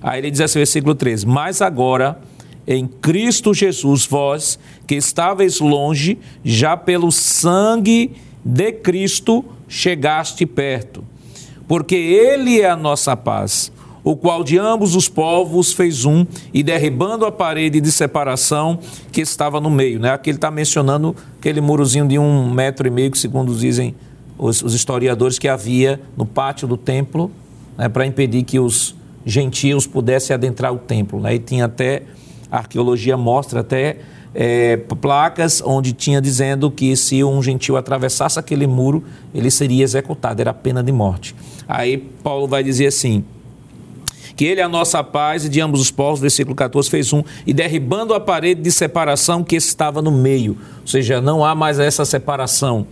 [0.00, 2.18] Aí ele diz assim, versículo 13: Mas agora,
[2.66, 8.12] em Cristo Jesus, vós que estáveis longe, já pelo sangue
[8.44, 11.04] de Cristo chegaste perto,
[11.66, 13.72] porque Ele é a nossa paz,
[14.04, 16.24] o qual de ambos os povos fez um,
[16.54, 18.78] e derribando a parede de separação
[19.12, 19.98] que estava no meio.
[19.98, 20.10] Né?
[20.10, 23.94] Aqui ele está mencionando aquele murozinho de um metro e meio, que segundo dizem
[24.38, 27.30] os, os historiadores, que havia no pátio do templo,
[27.76, 28.94] né, para impedir que os
[29.26, 31.20] gentios pudessem adentrar o templo.
[31.20, 31.34] Né?
[31.34, 32.02] E tinha até,
[32.50, 33.98] a arqueologia mostra até
[34.34, 40.40] é, placas onde tinha dizendo que se um gentil atravessasse aquele muro, ele seria executado,
[40.40, 41.34] era pena de morte.
[41.66, 43.24] Aí Paulo vai dizer assim:
[44.38, 47.24] que ele é a nossa paz e de ambos os povos, versículo 14, fez um,
[47.44, 51.80] e derribando a parede de separação que estava no meio, ou seja, não há mais
[51.80, 52.86] essa separação.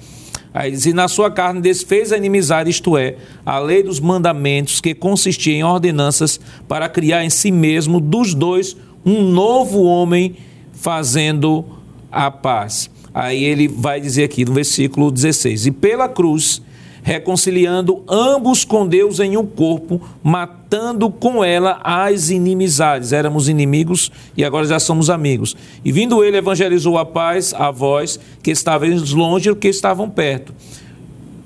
[0.53, 4.81] Aí diz, e na sua carne desfez a inimizade, isto é, a lei dos mandamentos,
[4.81, 10.37] que consistia em ordenanças para criar em si mesmo dos dois um novo homem
[10.73, 11.65] fazendo
[12.11, 12.91] a paz.
[13.15, 16.61] Aí ele vai dizer aqui no versículo 16: E pela cruz
[17.07, 23.13] reconciliando ambos com Deus em um corpo, matando com ela as inimizades.
[23.13, 25.57] Éramos inimigos e agora já somos amigos.
[25.85, 30.53] E vindo ele, evangelizou a paz a vós que estavais longe e que estavam perto.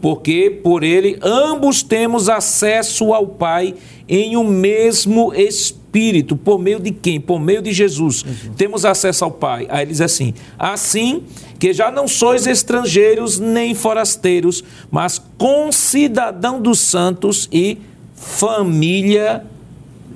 [0.00, 3.74] Porque por ele ambos temos acesso ao Pai
[4.08, 6.36] em um mesmo Espírito.
[6.36, 7.20] Por meio de quem?
[7.20, 8.22] Por meio de Jesus.
[8.22, 8.54] Uhum.
[8.56, 9.66] Temos acesso ao Pai.
[9.68, 11.22] Aí ele diz assim: assim
[11.60, 17.76] que já não sois estrangeiros nem forasteiros, mas concidadão dos santos e
[18.16, 19.44] família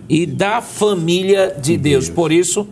[0.08, 2.08] e da família de Deus.
[2.08, 2.66] Por isso,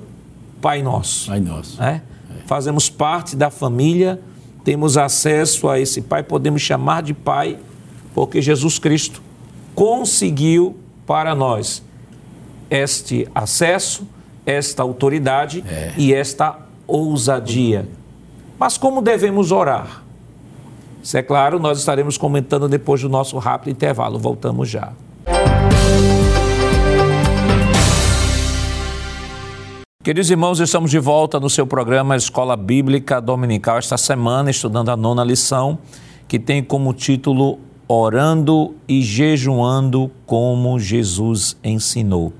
[0.58, 1.26] Pai Nosso.
[1.26, 1.82] Pai Nosso.
[1.82, 2.00] É?
[2.30, 2.46] É.
[2.46, 4.18] Fazemos parte da família,
[4.64, 7.58] temos acesso a esse Pai, podemos chamar de Pai,
[8.14, 9.22] porque Jesus Cristo
[9.74, 10.74] conseguiu
[11.06, 11.82] para nós
[12.70, 14.06] este acesso,
[14.46, 15.92] esta autoridade é.
[15.98, 17.86] e esta ousadia.
[18.62, 20.04] Mas como devemos orar?
[21.02, 24.20] Isso é claro, nós estaremos comentando depois do nosso rápido intervalo.
[24.20, 24.92] Voltamos já.
[30.04, 34.96] Queridos irmãos, estamos de volta no seu programa Escola Bíblica Dominical, esta semana estudando a
[34.96, 35.80] nona lição,
[36.28, 42.32] que tem como título Orando e Jejuando como Jesus ensinou.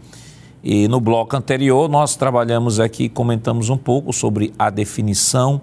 [0.62, 5.60] E no bloco anterior, nós trabalhamos aqui, comentamos um pouco sobre a definição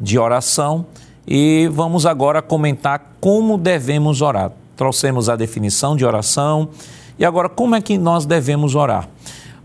[0.00, 0.86] de oração
[1.26, 4.52] e vamos agora comentar como devemos orar.
[4.76, 6.70] Trouxemos a definição de oração
[7.18, 9.08] e agora como é que nós devemos orar.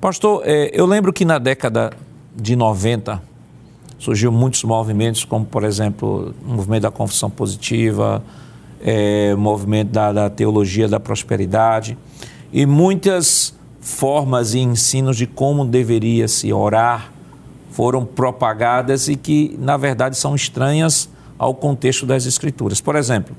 [0.01, 1.91] Pastor, é, eu lembro que na década
[2.35, 3.21] de 90
[3.97, 8.21] surgiu muitos movimentos, como por exemplo o movimento da confissão positiva,
[8.83, 11.97] é, o movimento da, da teologia da prosperidade
[12.51, 17.13] e muitas formas e ensinos de como deveria se orar
[17.73, 22.79] foram propagadas e que, na verdade, são estranhas ao contexto das Escrituras.
[22.79, 23.35] Por exemplo,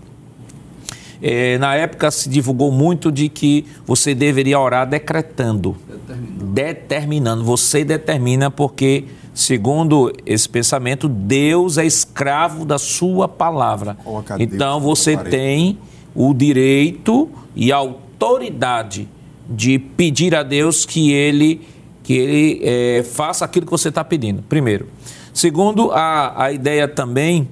[1.22, 6.52] eh, na época se divulgou muito de que você deveria orar decretando, determinando.
[6.52, 7.44] determinando.
[7.44, 13.96] Você determina porque, segundo esse pensamento, Deus é escravo da sua palavra.
[14.40, 15.78] Então você tem
[16.12, 19.08] o direito e a autoridade
[19.48, 21.60] de pedir a Deus que ele
[22.04, 24.86] que ele é, faça aquilo que você está pedindo, primeiro.
[25.32, 27.48] Segundo, a, a ideia também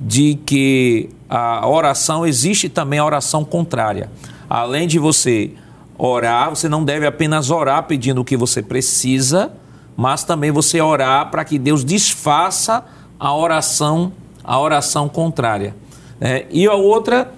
[0.00, 4.10] de que a oração, existe também a oração contrária.
[4.48, 5.52] Além de você
[5.98, 9.52] orar, você não deve apenas orar pedindo o que você precisa,
[9.96, 12.84] mas também você orar para que Deus desfaça
[13.18, 14.12] a oração,
[14.44, 15.74] a oração contrária.
[16.20, 17.32] É, e a outra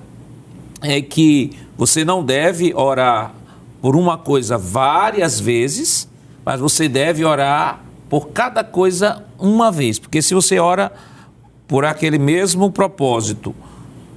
[0.82, 3.32] é que você não deve orar
[3.80, 6.08] por uma coisa várias vezes,
[6.46, 10.92] mas você deve orar por cada coisa uma vez, porque se você ora
[11.66, 13.52] por aquele mesmo propósito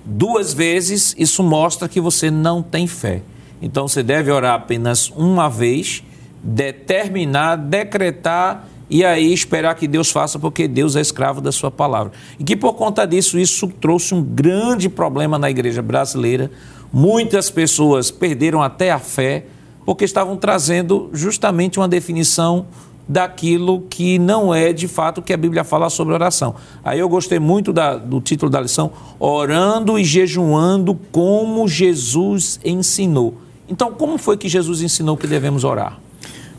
[0.06, 3.24] duas vezes, isso mostra que você não tem fé.
[3.60, 6.04] Então você deve orar apenas uma vez,
[6.44, 12.12] determinar, decretar e aí esperar que Deus faça, porque Deus é escravo da sua palavra.
[12.38, 16.52] E que por conta disso, isso trouxe um grande problema na igreja brasileira.
[16.94, 19.46] Muitas pessoas perderam até a fé
[19.90, 22.68] porque estavam trazendo justamente uma definição
[23.08, 26.54] daquilo que não é de fato que a Bíblia fala sobre oração.
[26.84, 33.34] Aí eu gostei muito da, do título da lição, Orando e Jejuando como Jesus ensinou.
[33.68, 36.00] Então, como foi que Jesus ensinou que devemos orar?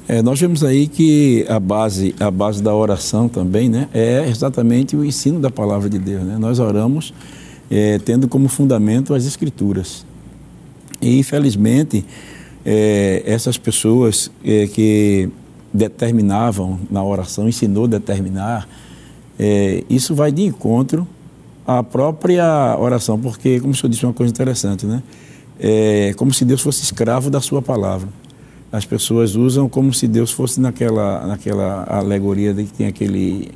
[0.09, 4.97] É, nós vemos aí que a base, a base da oração também né, é exatamente
[4.97, 6.25] o ensino da palavra de Deus.
[6.25, 6.37] Né?
[6.37, 7.15] Nós oramos
[7.71, 10.05] é, tendo como fundamento as Escrituras.
[11.01, 12.05] E, infelizmente,
[12.65, 15.29] é, essas pessoas é, que
[15.73, 18.69] determinavam na oração, ensinou a determinar,
[19.39, 21.07] é, isso vai de encontro
[21.67, 25.03] à própria oração, porque, como o senhor disse, uma coisa interessante, né?
[25.59, 28.09] É como se Deus fosse escravo da sua palavra.
[28.73, 33.51] As pessoas usam como se Deus fosse naquela, naquela alegoria de que tem aquele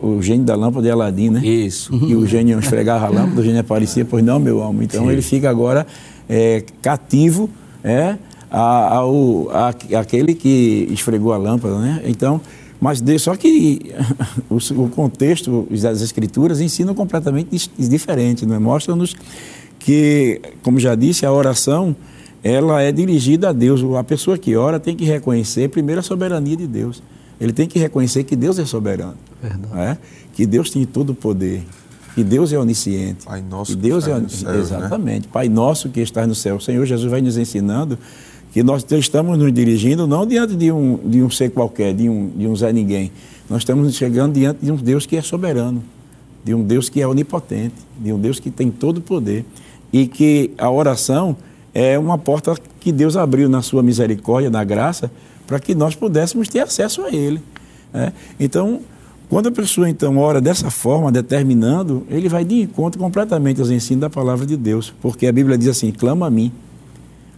[0.00, 1.44] o gênio da lâmpada de Aladim, né?
[1.44, 1.92] Isso.
[1.94, 4.84] E o gênio esfregava a lâmpada, o gênio aparecia, pois não, meu alma.
[4.84, 5.10] Então Sim.
[5.10, 5.86] ele fica agora
[6.28, 7.50] é, cativo,
[7.82, 8.16] é,
[8.50, 12.02] a, ao, a, aquele que esfregou a lâmpada, né?
[12.06, 12.40] Então,
[12.80, 13.94] Mas de, só que
[14.48, 18.58] o, o contexto das escrituras ensinam completamente diferente, não é?
[18.58, 19.14] Mostra-nos
[19.78, 21.94] que, como já disse, a oração
[22.42, 23.82] ela é dirigida a Deus.
[23.96, 27.02] A pessoa que ora tem que reconhecer primeiro a soberania de Deus.
[27.40, 29.16] Ele tem que reconhecer que Deus é soberano,
[29.76, 29.96] é?
[30.34, 31.62] que Deus tem todo o poder,
[32.18, 33.26] que Deus é onisciente.
[33.26, 35.26] Pai nosso que Deus que é no céu, exatamente.
[35.26, 35.32] Né?
[35.32, 36.56] Pai nosso que está no céu.
[36.56, 37.96] O Senhor Jesus vai nos ensinando
[38.52, 42.28] que nós estamos nos dirigindo não diante de um, de um ser qualquer, de um,
[42.36, 43.12] de um Zé Ninguém.
[43.48, 45.80] Nós estamos chegando diante de um Deus que é soberano,
[46.42, 49.44] de um Deus que é onipotente, de um Deus que tem todo o poder.
[49.92, 51.36] E que a oração
[51.72, 55.08] é uma porta que Deus abriu na sua misericórdia, na graça,
[55.46, 57.40] para que nós pudéssemos ter acesso a Ele.
[57.92, 58.12] Né?
[58.40, 58.80] Então,
[59.28, 64.00] quando a pessoa então ora dessa forma, determinando, ele vai de encontro completamente aos ensinos
[64.00, 66.50] da palavra de Deus, porque a Bíblia diz assim: clama a mim.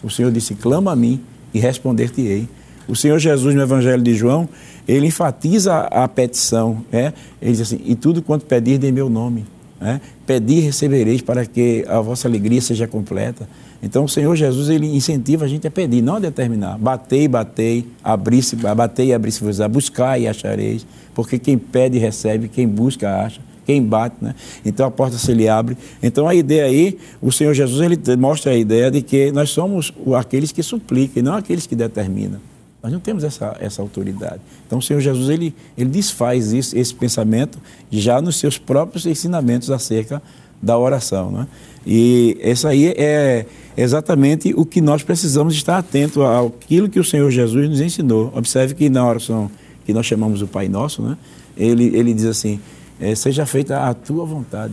[0.02, 1.20] O Senhor disse: clama a mim
[1.52, 2.48] e responder-te-ei.
[2.86, 4.48] O Senhor Jesus, no Evangelho de João,
[4.86, 6.84] ele enfatiza a petição.
[6.92, 7.12] É?
[7.42, 9.44] Ele diz assim: e tudo quanto pedir em meu nome.
[9.80, 9.98] É?
[10.26, 13.48] Pedir recebereis para que a vossa alegria seja completa.
[13.82, 16.76] Então o Senhor Jesus ele incentiva a gente a pedir, não a determinar.
[16.76, 20.86] Batei, batei, abri-se, batei e abri-se-vos, buscai e achareis,
[21.22, 24.34] porque quem pede recebe, quem busca acha, quem bate, né?
[24.64, 25.76] Então a porta se lhe abre.
[26.02, 29.92] Então a ideia aí, o Senhor Jesus ele mostra a ideia de que nós somos
[30.18, 32.40] aqueles que suplicam, e não aqueles que determinam.
[32.82, 34.40] Nós não temos essa, essa autoridade.
[34.66, 37.58] Então o Senhor Jesus ele, ele desfaz isso, esse pensamento
[37.90, 40.22] já nos seus próprios ensinamentos acerca
[40.62, 41.30] da oração.
[41.30, 41.46] Né?
[41.86, 43.44] E essa aí é
[43.76, 48.32] exatamente o que nós precisamos estar atento àquilo que o Senhor Jesus nos ensinou.
[48.34, 49.50] Observe que na oração
[49.90, 51.18] que nós chamamos o Pai Nosso, né?
[51.56, 52.60] ele, ele diz assim,
[53.00, 54.72] é, seja feita a tua vontade,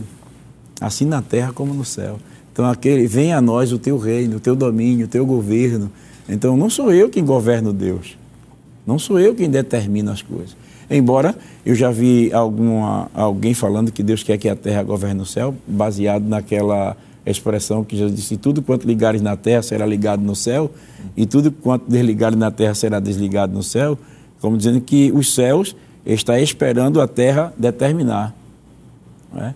[0.80, 2.20] assim na terra como no céu.
[2.52, 5.90] Então aquele, venha a nós o teu reino, o teu domínio, o teu governo.
[6.28, 8.16] Então não sou eu quem governo Deus,
[8.86, 10.56] não sou eu quem determina as coisas.
[10.88, 11.34] Embora
[11.66, 15.52] eu já vi alguma, alguém falando que Deus quer que a terra governe o céu,
[15.66, 20.70] baseado naquela expressão que Jesus disse: tudo quanto ligares na terra será ligado no céu,
[21.16, 23.98] e tudo quanto desligares na terra será desligado no céu,
[24.40, 25.74] como dizendo que os céus
[26.04, 28.34] está esperando a terra determinar.
[29.32, 29.54] Não é?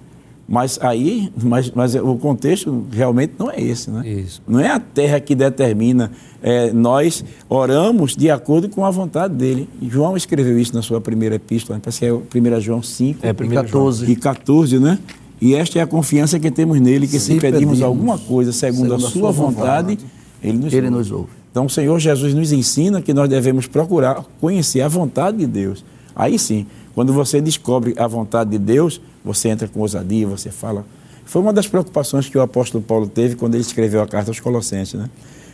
[0.49, 4.07] Mas aí, mas, mas o contexto realmente não é esse, né?
[4.07, 4.42] Isso.
[4.47, 6.11] Não é a terra que determina.
[6.42, 9.66] É, nós oramos de acordo com a vontade dele.
[9.81, 14.11] João escreveu isso na sua primeira epístola, parece que é 1 João 5 é, 14.
[14.11, 14.99] e 14, né?
[15.40, 18.53] E esta é a confiança que temos nele, que se, se pedimos, pedimos, alguma coisa
[18.53, 20.07] segundo, segundo a, sua a sua vontade, vontade
[20.42, 20.99] ele, nos, ele ouve.
[20.99, 21.41] nos ouve.
[21.52, 25.84] Então o Senhor Jesus nos ensina que nós devemos procurar conhecer a vontade de Deus.
[26.16, 30.84] Aí sim, quando você descobre a vontade de Deus, você entra com ousadia, você fala.
[31.26, 34.40] Foi uma das preocupações que o apóstolo Paulo teve quando ele escreveu a carta aos
[34.40, 34.98] Colossenses.
[34.98, 35.10] Né?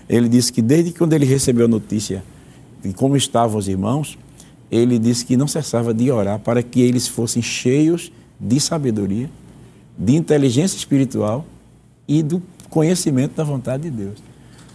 [0.09, 2.23] Ele disse que desde quando ele recebeu a notícia
[2.83, 4.17] de como estavam os irmãos,
[4.71, 9.29] ele disse que não cessava de orar para que eles fossem cheios de sabedoria,
[9.99, 11.45] de inteligência espiritual
[12.07, 14.28] e do conhecimento da vontade de Deus.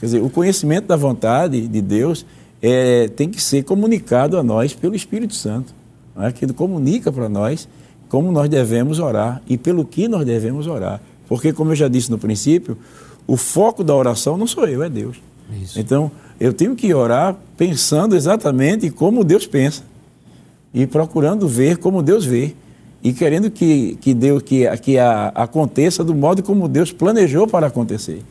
[0.04, 2.26] Quer dizer, o conhecimento da vontade de Deus
[2.62, 5.74] é, tem que ser comunicado a nós pelo Espírito Santo,
[6.20, 6.30] é?
[6.30, 7.70] que ele comunica para nós
[8.10, 11.00] como nós devemos orar e pelo que nós devemos orar.
[11.26, 12.78] Porque, como eu já disse no princípio,
[13.26, 15.16] o foco da oração não sou eu, é Deus.
[15.64, 15.80] Isso.
[15.80, 19.84] Então, eu tenho que orar pensando exatamente como Deus pensa
[20.74, 22.54] e procurando ver como Deus vê
[23.02, 27.68] e querendo que, que, Deus, que, que a, aconteça do modo como Deus planejou para
[27.68, 28.22] acontecer.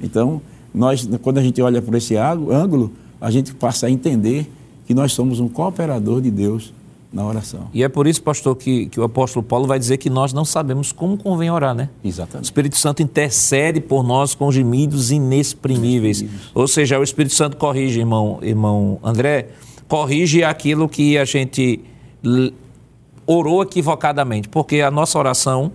[0.00, 0.40] Então,
[0.78, 4.50] nós, quando a gente olha por esse ângulo, a gente passa a entender
[4.86, 6.72] que nós somos um cooperador de Deus
[7.12, 7.68] na oração.
[7.74, 10.44] E é por isso, pastor, que, que o apóstolo Paulo vai dizer que nós não
[10.44, 11.88] sabemos como convém orar, né?
[12.04, 12.44] Exatamente.
[12.44, 16.20] O Espírito Santo intercede por nós com gemidos inexprimíveis.
[16.20, 16.52] inexprimíveis.
[16.54, 19.48] Ou seja, o Espírito Santo corrige, irmão, irmão André,
[19.88, 21.80] corrige aquilo que a gente
[23.26, 25.72] orou equivocadamente, porque a nossa oração,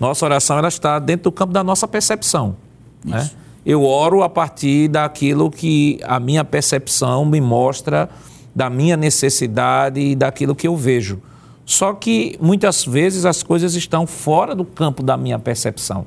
[0.00, 2.56] nossa oração ela está dentro do campo da nossa percepção,
[3.04, 3.30] né?
[3.64, 8.08] Eu oro a partir daquilo que a minha percepção me mostra
[8.54, 11.20] da minha necessidade e daquilo que eu vejo.
[11.64, 16.04] Só que muitas vezes as coisas estão fora do campo da minha percepção.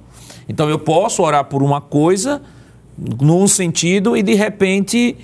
[0.47, 2.41] Então eu posso orar por uma coisa
[2.97, 5.15] num sentido e de repente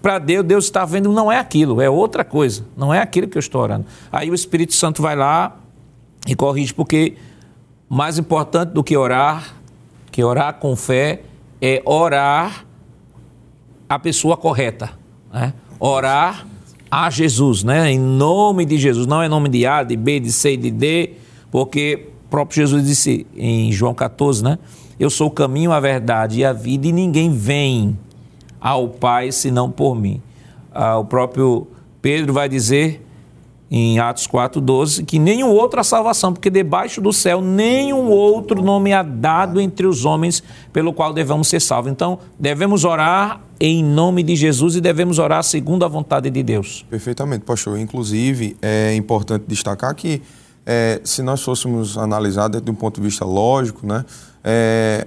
[0.00, 3.36] para Deus Deus está vendo não é aquilo, é outra coisa, não é aquilo que
[3.36, 3.86] eu estou orando.
[4.10, 5.56] Aí o Espírito Santo vai lá
[6.26, 7.16] e corrige porque
[7.88, 9.54] mais importante do que orar,
[10.12, 11.22] que orar com fé
[11.60, 12.66] é orar
[13.88, 14.90] a pessoa correta,
[15.32, 15.54] né?
[15.80, 16.46] orar
[16.90, 17.90] a Jesus, né?
[17.90, 19.06] Em nome de Jesus.
[19.06, 21.14] Não é nome de A, de B, de C, de D,
[21.50, 24.58] porque próprio Jesus disse em João 14, né?
[25.00, 27.98] Eu sou o caminho, a verdade e a vida, e ninguém vem
[28.60, 30.22] ao Pai senão por mim.
[30.72, 31.66] Ah, o próprio
[32.00, 33.04] Pedro vai dizer
[33.74, 38.90] em Atos 4,12 que nenhum outro a salvação, porque debaixo do céu nenhum outro nome
[38.90, 40.42] é dado entre os homens
[40.74, 41.90] pelo qual devemos ser salvos.
[41.90, 46.84] Então, devemos orar em nome de Jesus e devemos orar segundo a vontade de Deus.
[46.90, 47.78] Perfeitamente, pastor.
[47.78, 50.20] Inclusive, é importante destacar que
[50.66, 54.04] é, se nós fôssemos analisar de um ponto de vista lógico, né,
[54.44, 55.06] é,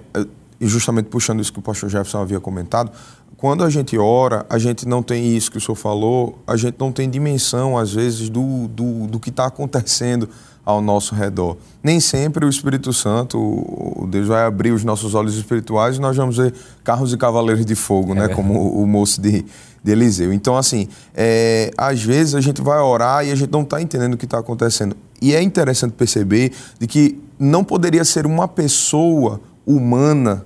[0.60, 2.92] e justamente puxando isso que o pastor Jefferson havia comentado,
[3.38, 6.76] quando a gente ora, a gente não tem isso que o senhor falou, a gente
[6.80, 10.30] não tem dimensão, às vezes, do, do, do que está acontecendo
[10.66, 11.58] ao nosso redor.
[11.84, 16.18] Nem sempre o Espírito Santo, o Deus vai abrir os nossos olhos espirituais e nós
[16.18, 18.28] vamos ver carros e cavaleiros de fogo, é né?
[18.28, 18.36] Verdade.
[18.42, 19.46] Como o, o moço de,
[19.84, 20.34] de Eliseu.
[20.34, 24.16] Então, assim, é, às vezes a gente vai orar e a gente não está entendendo
[24.16, 24.98] o que está acontecendo.
[25.22, 30.46] E é interessante perceber de que não poderia ser uma pessoa humana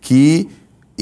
[0.00, 0.48] que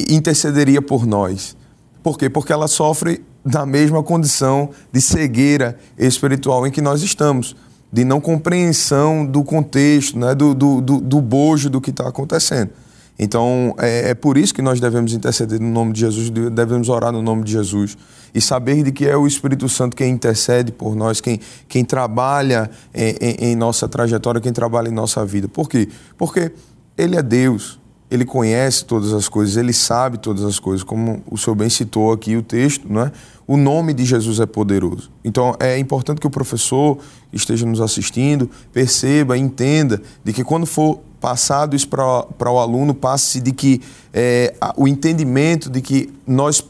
[0.08, 1.56] intercederia por nós.
[2.02, 2.30] Por quê?
[2.30, 7.56] Porque ela sofre da mesma condição de cegueira espiritual em que nós estamos,
[7.92, 10.34] de não compreensão do contexto, né?
[10.34, 12.70] do, do, do, do bojo do que está acontecendo.
[13.18, 17.10] Então, é, é, por isso que nós devemos interceder no nome de Jesus, devemos orar
[17.10, 17.98] no nome de Jesus
[18.32, 22.70] e saber de que é o Espírito Santo quem intercede por nós, quem, quem trabalha
[22.94, 25.48] em, em, em nossa trajetória, quem trabalha em nossa vida.
[25.48, 25.88] Por quê?
[26.16, 26.52] Porque
[26.96, 27.80] Ele é Deus,
[28.10, 32.12] ele conhece todas as coisas, ele sabe todas as coisas, como o senhor bem citou
[32.12, 33.12] aqui o texto, não é?
[33.46, 35.10] O nome de Jesus é poderoso.
[35.24, 36.98] Então é importante que o professor
[37.32, 43.40] esteja nos assistindo perceba, entenda de que quando for passado isso para o aluno, passe
[43.40, 43.80] de que
[44.12, 46.64] é, o entendimento de que nós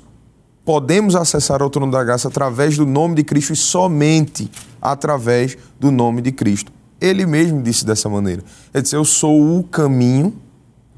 [0.64, 5.90] podemos acessar o trono da graça através do nome de Cristo e somente através do
[5.90, 6.72] nome de Cristo.
[7.00, 8.42] Ele mesmo disse dessa maneira.
[8.74, 10.34] Ele disse: Eu sou o caminho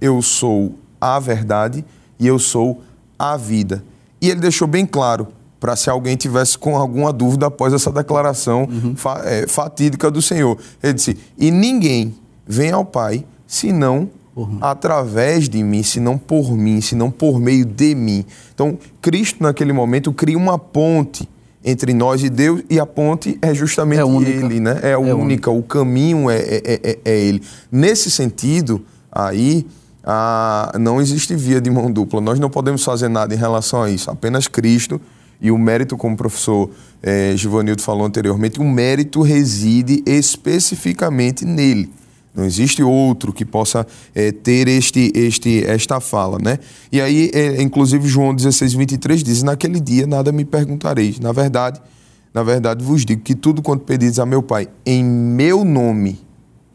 [0.00, 1.84] eu sou a verdade
[2.18, 2.82] e eu sou
[3.18, 3.84] a vida.
[4.20, 5.28] E ele deixou bem claro
[5.58, 8.96] para se alguém tivesse com alguma dúvida após essa declaração uhum.
[8.96, 10.58] fa é, fatídica do Senhor.
[10.82, 12.14] Ele disse: E ninguém
[12.46, 14.08] vem ao Pai senão
[14.60, 18.24] através de mim, senão por mim, senão por meio de mim.
[18.54, 21.28] Então, Cristo, naquele momento, cria uma ponte
[21.62, 24.80] entre nós e Deus, e a ponte é justamente é Ele, né?
[24.82, 27.42] É, é única, única, o caminho é, é, é, é Ele.
[27.70, 28.82] Nesse sentido,
[29.12, 29.66] aí
[30.04, 32.20] ah, não existe via de mão dupla.
[32.20, 34.10] Nós não podemos fazer nada em relação a isso.
[34.10, 35.00] Apenas Cristo
[35.40, 36.70] e o mérito, como o professor
[37.02, 41.90] eh, Givanildo falou anteriormente, o mérito reside especificamente nele.
[42.34, 46.58] Não existe outro que possa eh, ter este, este, esta fala, né?
[46.92, 51.18] E aí, eh, inclusive, João 16, 23 diz: Naquele dia nada me perguntareis.
[51.18, 51.80] Na verdade,
[52.32, 56.20] na verdade vos digo que tudo quanto pedis a meu Pai, em meu nome,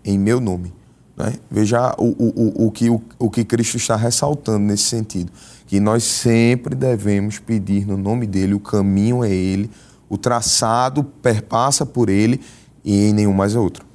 [0.04, 0.74] em meu nome,
[1.16, 1.34] né?
[1.50, 5.32] Veja o, o, o, que, o, o que Cristo está ressaltando nesse sentido.
[5.66, 9.70] Que nós sempre devemos pedir no nome dele, o caminho é ele,
[10.10, 12.40] o traçado perpassa por ele
[12.84, 13.86] e em nenhum mais é outro.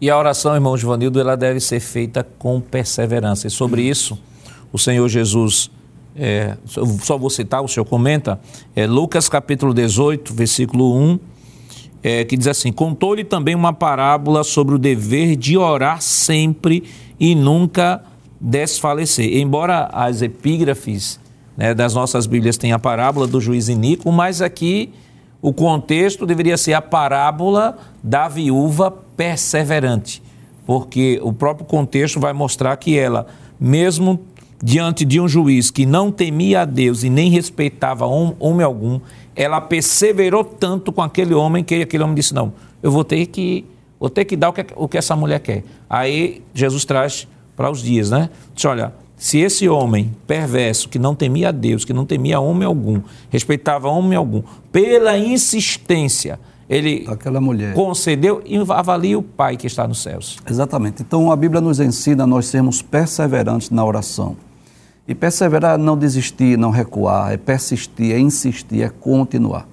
[0.00, 3.46] E a oração, irmão Givanildo, ela deve ser feita com perseverança.
[3.46, 4.18] E sobre isso,
[4.72, 5.70] o Senhor Jesus,
[6.16, 6.56] é,
[7.02, 8.40] só vou citar, o senhor comenta,
[8.74, 11.29] é Lucas capítulo 18, versículo 1
[12.02, 16.84] é, que diz assim: Contou-lhe também uma parábola sobre o dever de orar sempre
[17.18, 18.02] e nunca
[18.40, 19.36] desfalecer.
[19.36, 21.20] Embora as epígrafes
[21.56, 24.92] né, das nossas Bíblias tenham a parábola do juiz Inico, mas aqui
[25.42, 30.22] o contexto deveria ser a parábola da viúva perseverante,
[30.66, 33.26] porque o próprio contexto vai mostrar que ela,
[33.58, 34.20] mesmo
[34.62, 39.00] diante de um juiz que não temia a Deus e nem respeitava homem algum,
[39.34, 42.52] ela perseverou tanto com aquele homem que aquele homem disse: Não,
[42.82, 43.64] eu vou ter que,
[43.98, 45.64] vou ter que dar o que, o que essa mulher quer.
[45.88, 47.26] Aí Jesus traz
[47.56, 48.30] para os dias, né?
[48.54, 52.66] Diz: Olha, se esse homem perverso, que não temia a Deus, que não temia homem
[52.66, 57.74] algum, respeitava homem algum, pela insistência, ele Aquela mulher.
[57.74, 60.38] concedeu e avalia o Pai que está nos céus.
[60.48, 61.02] Exatamente.
[61.02, 64.36] Então a Bíblia nos ensina a nós sermos perseverantes na oração.
[65.06, 69.66] E perseverar, não desistir, não recuar, é persistir, é insistir, é continuar.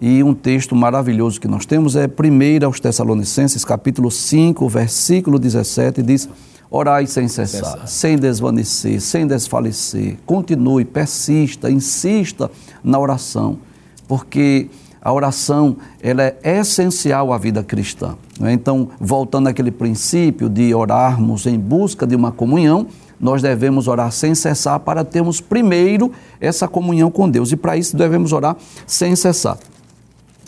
[0.00, 6.02] E um texto maravilhoso que nós temos é 1 aos Tessalonicenses, capítulo 5, versículo 17,
[6.02, 6.28] diz:
[6.70, 12.48] Orai sem cessar, sem desvanecer, sem desfalecer, continue, persista, insista
[12.84, 13.58] na oração,
[14.06, 14.68] porque
[15.00, 18.16] a oração ela é essencial à vida cristã.
[18.42, 18.52] É?
[18.52, 22.86] Então, voltando àquele princípio de orarmos em busca de uma comunhão,
[23.20, 27.52] nós devemos orar sem cessar para termos primeiro essa comunhão com Deus.
[27.52, 28.56] E para isso devemos orar
[28.86, 29.58] sem cessar.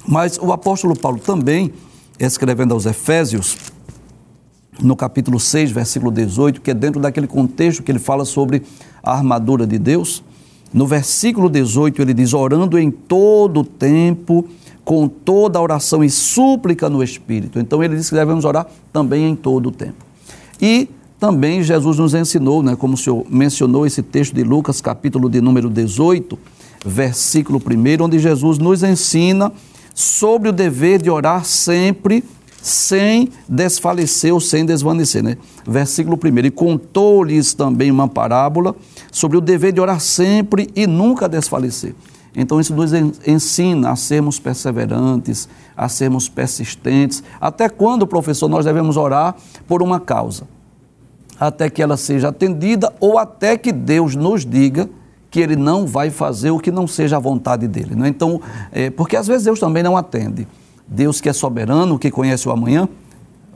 [0.06, 1.72] Mas o apóstolo Paulo também,
[2.18, 3.56] escrevendo aos Efésios,
[4.80, 8.62] no capítulo 6, versículo 18, que é dentro daquele contexto que ele fala sobre
[9.02, 10.22] a armadura de Deus,
[10.72, 14.46] no versículo 18 ele diz: orando em todo tempo
[14.84, 17.58] com toda oração e súplica no Espírito.
[17.58, 20.04] Então ele disse que devemos orar também em todo o tempo.
[20.60, 20.88] E
[21.20, 25.38] também Jesus nos ensinou, né, como o senhor mencionou esse texto de Lucas, capítulo de
[25.38, 26.38] número 18,
[26.84, 29.52] versículo 1, onde Jesus nos ensina
[29.94, 32.24] sobre o dever de orar sempre
[32.62, 35.22] sem desfalecer ou sem desvanecer.
[35.22, 35.36] Né?
[35.66, 36.46] Versículo 1.
[36.46, 38.74] E contou-lhes também uma parábola
[39.12, 41.94] sobre o dever de orar sempre e nunca desfalecer.
[42.34, 42.92] Então, isso nos
[43.26, 47.22] ensina a sermos perseverantes, a sermos persistentes.
[47.40, 49.34] Até quando, professor, nós devemos orar
[49.66, 50.46] por uma causa?
[51.40, 54.88] Até que ela seja atendida ou até que Deus nos diga
[55.30, 57.94] que Ele não vai fazer o que não seja a vontade dele.
[57.94, 58.08] Né?
[58.08, 60.46] Então, é, porque às vezes Deus também não atende.
[60.86, 62.88] Deus que é soberano, que conhece o amanhã.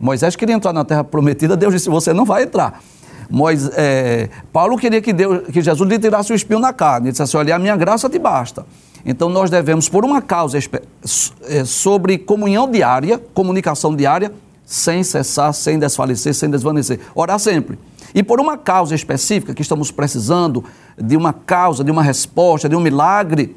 [0.00, 2.80] Moisés queria entrar na terra prometida, Deus disse: Você não vai entrar.
[3.28, 7.06] Moisés, é, Paulo queria que, Deus, que Jesus lhe tirasse o espinho na carne.
[7.06, 8.64] Ele disse assim: Olha, a minha graça te basta.
[9.04, 14.32] Então nós devemos, por uma causa é, sobre comunhão diária, comunicação diária,
[14.64, 17.00] sem cessar, sem desfalecer, sem desvanecer.
[17.14, 17.78] Orar sempre.
[18.14, 20.64] E por uma causa específica que estamos precisando
[20.96, 23.56] de uma causa, de uma resposta, de um milagre,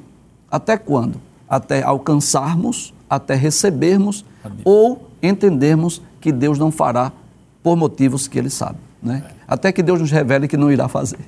[0.50, 1.22] até quando?
[1.48, 4.60] Até alcançarmos até recebermos Amém.
[4.64, 7.12] ou entendermos que Deus não fará
[7.64, 8.78] por motivos que Ele sabe.
[9.02, 9.24] Né?
[9.26, 9.32] É.
[9.48, 11.20] Até que Deus nos revele que não irá fazer.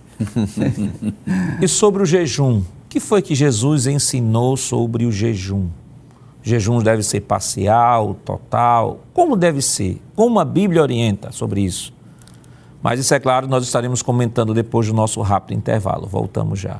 [1.62, 5.68] e sobre o jejum, o que foi que Jesus ensinou sobre o jejum?
[6.50, 9.02] O jejum deve ser parcial, total?
[9.14, 10.02] Como deve ser?
[10.16, 11.94] Como a Bíblia orienta sobre isso?
[12.82, 16.08] Mas isso é claro, nós estaremos comentando depois do nosso rápido intervalo.
[16.08, 16.80] Voltamos já.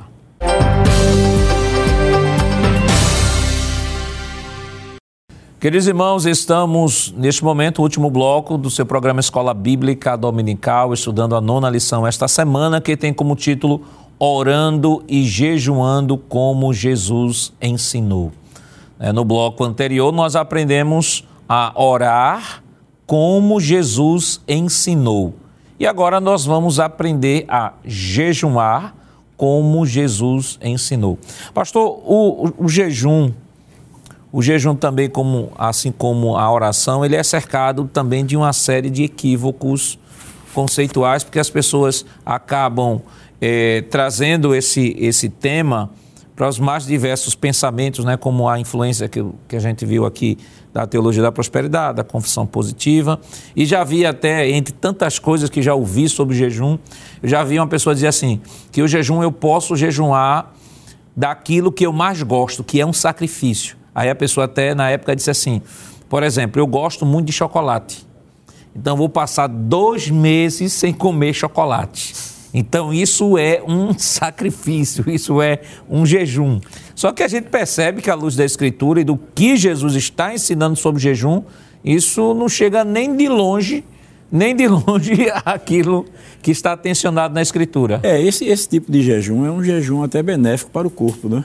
[5.60, 11.36] Queridos irmãos, estamos neste momento, o último bloco do seu programa Escola Bíblica Dominical, estudando
[11.36, 13.82] a nona lição esta semana, que tem como título
[14.18, 18.32] Orando e Jejuando como Jesus ensinou.
[19.00, 22.62] É, no bloco anterior, nós aprendemos a orar
[23.06, 25.34] como Jesus ensinou.
[25.78, 28.94] E agora nós vamos aprender a jejuar
[29.38, 31.18] como Jesus ensinou.
[31.54, 33.32] Pastor, o, o, o jejum
[34.32, 38.88] o jejum também, como, assim como a oração, ele é cercado também de uma série
[38.88, 39.98] de equívocos
[40.54, 43.00] conceituais, porque as pessoas acabam
[43.40, 45.90] é, trazendo esse, esse tema
[46.40, 50.38] para os mais diversos pensamentos, né, como a influência que, que a gente viu aqui
[50.72, 53.20] da teologia da prosperidade, da confissão positiva,
[53.54, 56.78] e já vi até, entre tantas coisas que já ouvi sobre jejum,
[57.22, 58.40] eu já vi uma pessoa dizer assim,
[58.72, 60.50] que o jejum eu posso jejuar
[61.14, 63.76] daquilo que eu mais gosto, que é um sacrifício.
[63.94, 65.60] Aí a pessoa até na época disse assim,
[66.08, 68.06] por exemplo, eu gosto muito de chocolate.
[68.74, 72.29] Então vou passar dois meses sem comer chocolate.
[72.52, 76.60] Então isso é um sacrifício, isso é um jejum.
[76.94, 80.34] Só que a gente percebe que à luz da Escritura e do que Jesus está
[80.34, 81.42] ensinando sobre jejum,
[81.84, 83.84] isso não chega nem de longe,
[84.30, 86.04] nem de longe aquilo
[86.42, 88.00] que está tensionado na Escritura.
[88.02, 91.44] É, esse, esse tipo de jejum é um jejum até benéfico para o corpo, né?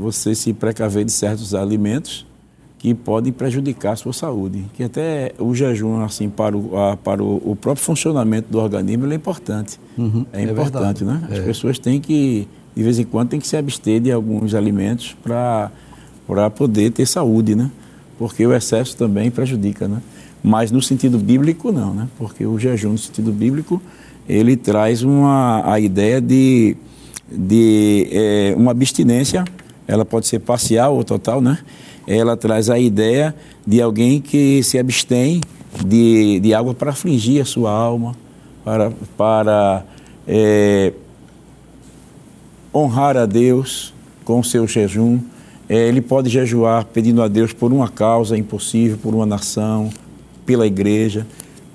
[0.00, 2.26] você se precaver de certos alimentos
[2.80, 4.64] que podem prejudicar a sua saúde.
[4.72, 9.06] Que até o jejum, assim, para o, a, para o, o, próprio funcionamento do organismo,
[9.12, 9.78] é importante.
[9.98, 11.22] Uhum, é, é importante, né?
[11.30, 11.42] As é.
[11.42, 16.50] pessoas têm que, de vez em quando, têm que se abster de alguns alimentos para
[16.56, 17.70] poder ter saúde, né?
[18.18, 20.00] Porque o excesso também prejudica, né?
[20.42, 22.08] Mas no sentido bíblico, não, né?
[22.16, 23.80] Porque o jejum, no sentido bíblico,
[24.26, 26.74] ele traz uma, a ideia de,
[27.30, 29.44] de é, uma abstinência
[29.86, 31.58] ela pode ser parcial ou total, né?
[32.12, 33.32] Ela traz a ideia
[33.64, 35.40] de alguém que se abstém
[35.86, 38.16] de, de algo para afligir a sua alma,
[38.64, 39.84] para, para
[40.26, 40.92] é,
[42.74, 43.94] honrar a Deus
[44.24, 45.20] com o seu jejum.
[45.68, 49.88] É, ele pode jejuar pedindo a Deus por uma causa impossível, por uma nação,
[50.44, 51.24] pela igreja,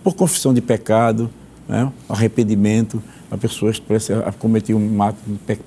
[0.04, 1.30] por confissão de pecado,
[1.66, 1.90] né?
[2.10, 3.02] arrependimento.
[3.32, 3.72] A pessoa
[4.38, 5.18] cometeu um ato,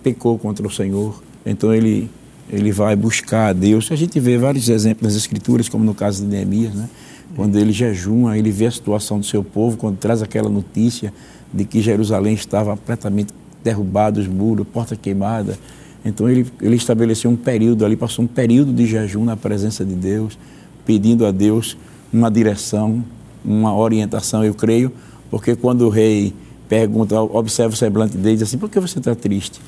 [0.02, 1.22] pecou contra o Senhor.
[1.46, 2.10] Então ele
[2.50, 3.90] ele vai buscar a Deus.
[3.92, 6.88] A gente vê vários exemplos nas Escrituras, como no caso de Neemias, né?
[7.36, 11.12] quando ele jejuma, ele vê a situação do seu povo, quando traz aquela notícia
[11.52, 13.32] de que Jerusalém estava completamente
[13.62, 15.58] derrubado, os muros, porta queimada.
[16.04, 19.94] Então ele, ele estabeleceu um período ali, passou um período de jejum na presença de
[19.94, 20.38] Deus,
[20.86, 21.76] pedindo a Deus
[22.12, 23.04] uma direção,
[23.44, 24.90] uma orientação, eu creio,
[25.30, 26.32] porque quando o rei
[26.68, 29.60] pergunta, observa o semblante dele, diz assim, por que você está triste?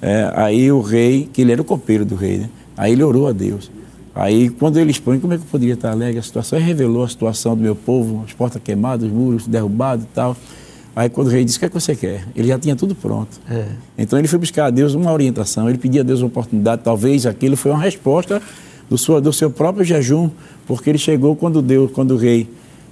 [0.00, 2.50] É, aí o rei, que ele era o copeiro do rei, né?
[2.76, 3.70] aí ele orou a Deus.
[4.14, 6.58] Aí quando ele expõe, como é que eu poderia estar alegre a situação?
[6.58, 10.36] Ele revelou a situação do meu povo, as portas queimadas, os muros derrubados e tal.
[10.94, 12.26] Aí quando o rei disse, o que é que você quer?
[12.34, 13.38] Ele já tinha tudo pronto.
[13.50, 13.66] É.
[13.98, 17.26] Então ele foi buscar a Deus uma orientação, ele pedia a Deus uma oportunidade, talvez
[17.26, 18.40] aquilo foi uma resposta
[18.88, 20.30] do, sua, do seu próprio jejum,
[20.66, 22.48] porque ele chegou quando Deus, quando o rei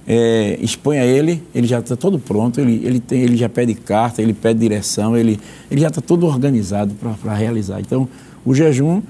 [0.07, 3.73] é, expõe a ele, ele já está todo pronto, ele, ele, tem, ele já pede
[3.73, 5.39] carta, ele pede direção, ele,
[5.69, 7.79] ele já está todo organizado para realizar.
[7.79, 8.07] Então,
[8.45, 9.01] o jejum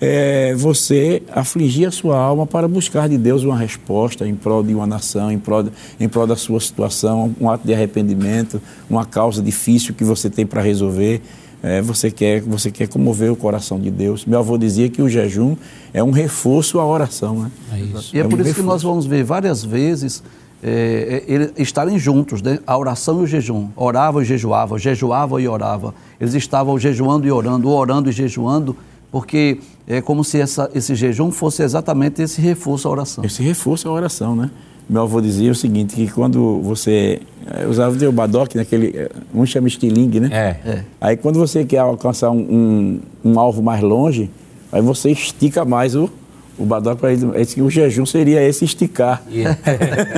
[0.00, 4.74] é você afligir a sua alma para buscar de Deus uma resposta em prol de
[4.74, 5.64] uma nação, em prol,
[5.98, 10.46] em prol da sua situação, um ato de arrependimento, uma causa difícil que você tem
[10.46, 11.20] para resolver.
[11.62, 14.26] É, você, quer, você quer comover o coração de Deus.
[14.26, 15.56] Meu avô dizia que o jejum
[15.94, 17.38] é um reforço à oração.
[17.38, 17.50] Né?
[17.72, 18.14] É isso.
[18.14, 18.60] E é, é por um isso reforço.
[18.60, 20.22] que nós vamos ver várias vezes
[20.66, 22.58] é, é estarem juntos, né?
[22.66, 23.68] a oração e o jejum.
[23.76, 25.94] Orava e jejuava, jejuava e orava.
[26.18, 28.74] Eles estavam jejuando e orando, orando e jejuando,
[29.12, 33.24] porque é como se essa, esse jejum fosse exatamente esse reforço à oração.
[33.24, 34.50] Esse reforço à oração, né?
[34.88, 39.44] Meu avô dizia o seguinte, que quando você é, usava o badoque, naquele, é, um
[39.46, 40.28] chama estilingue, né?
[40.32, 40.70] É.
[40.70, 40.84] é.
[41.00, 44.30] Aí quando você quer alcançar um, um, um alvo mais longe,
[44.72, 46.10] aí você estica mais o,
[46.58, 49.22] o Badoc para ele, que o jejum seria esse esticar.
[49.30, 49.58] Yeah.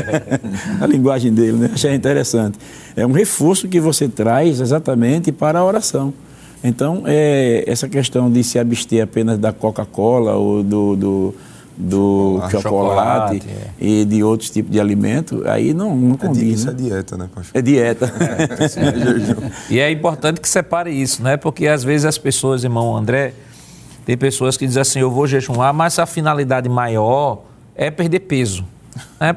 [0.81, 1.71] a linguagem dele, né?
[1.73, 2.59] Achei interessante.
[2.95, 6.13] É um reforço que você traz exatamente para a oração.
[6.63, 11.35] Então, é, essa questão de se abster apenas da Coca-Cola ou do, do,
[11.77, 13.71] do chocolate, chocolate é.
[13.79, 16.61] e de outros tipos de alimento, aí não, não é condiz.
[16.61, 16.73] Isso né?
[16.73, 17.59] é dieta, né, pastor?
[17.59, 18.13] É dieta.
[19.71, 21.37] É, e é importante que separe isso, né?
[21.37, 23.33] Porque às vezes as pessoas, irmão André,
[24.07, 27.43] tem pessoas que dizem assim, eu vou jejuar, mas a finalidade maior
[27.75, 28.65] é perder peso.
[29.19, 29.35] É,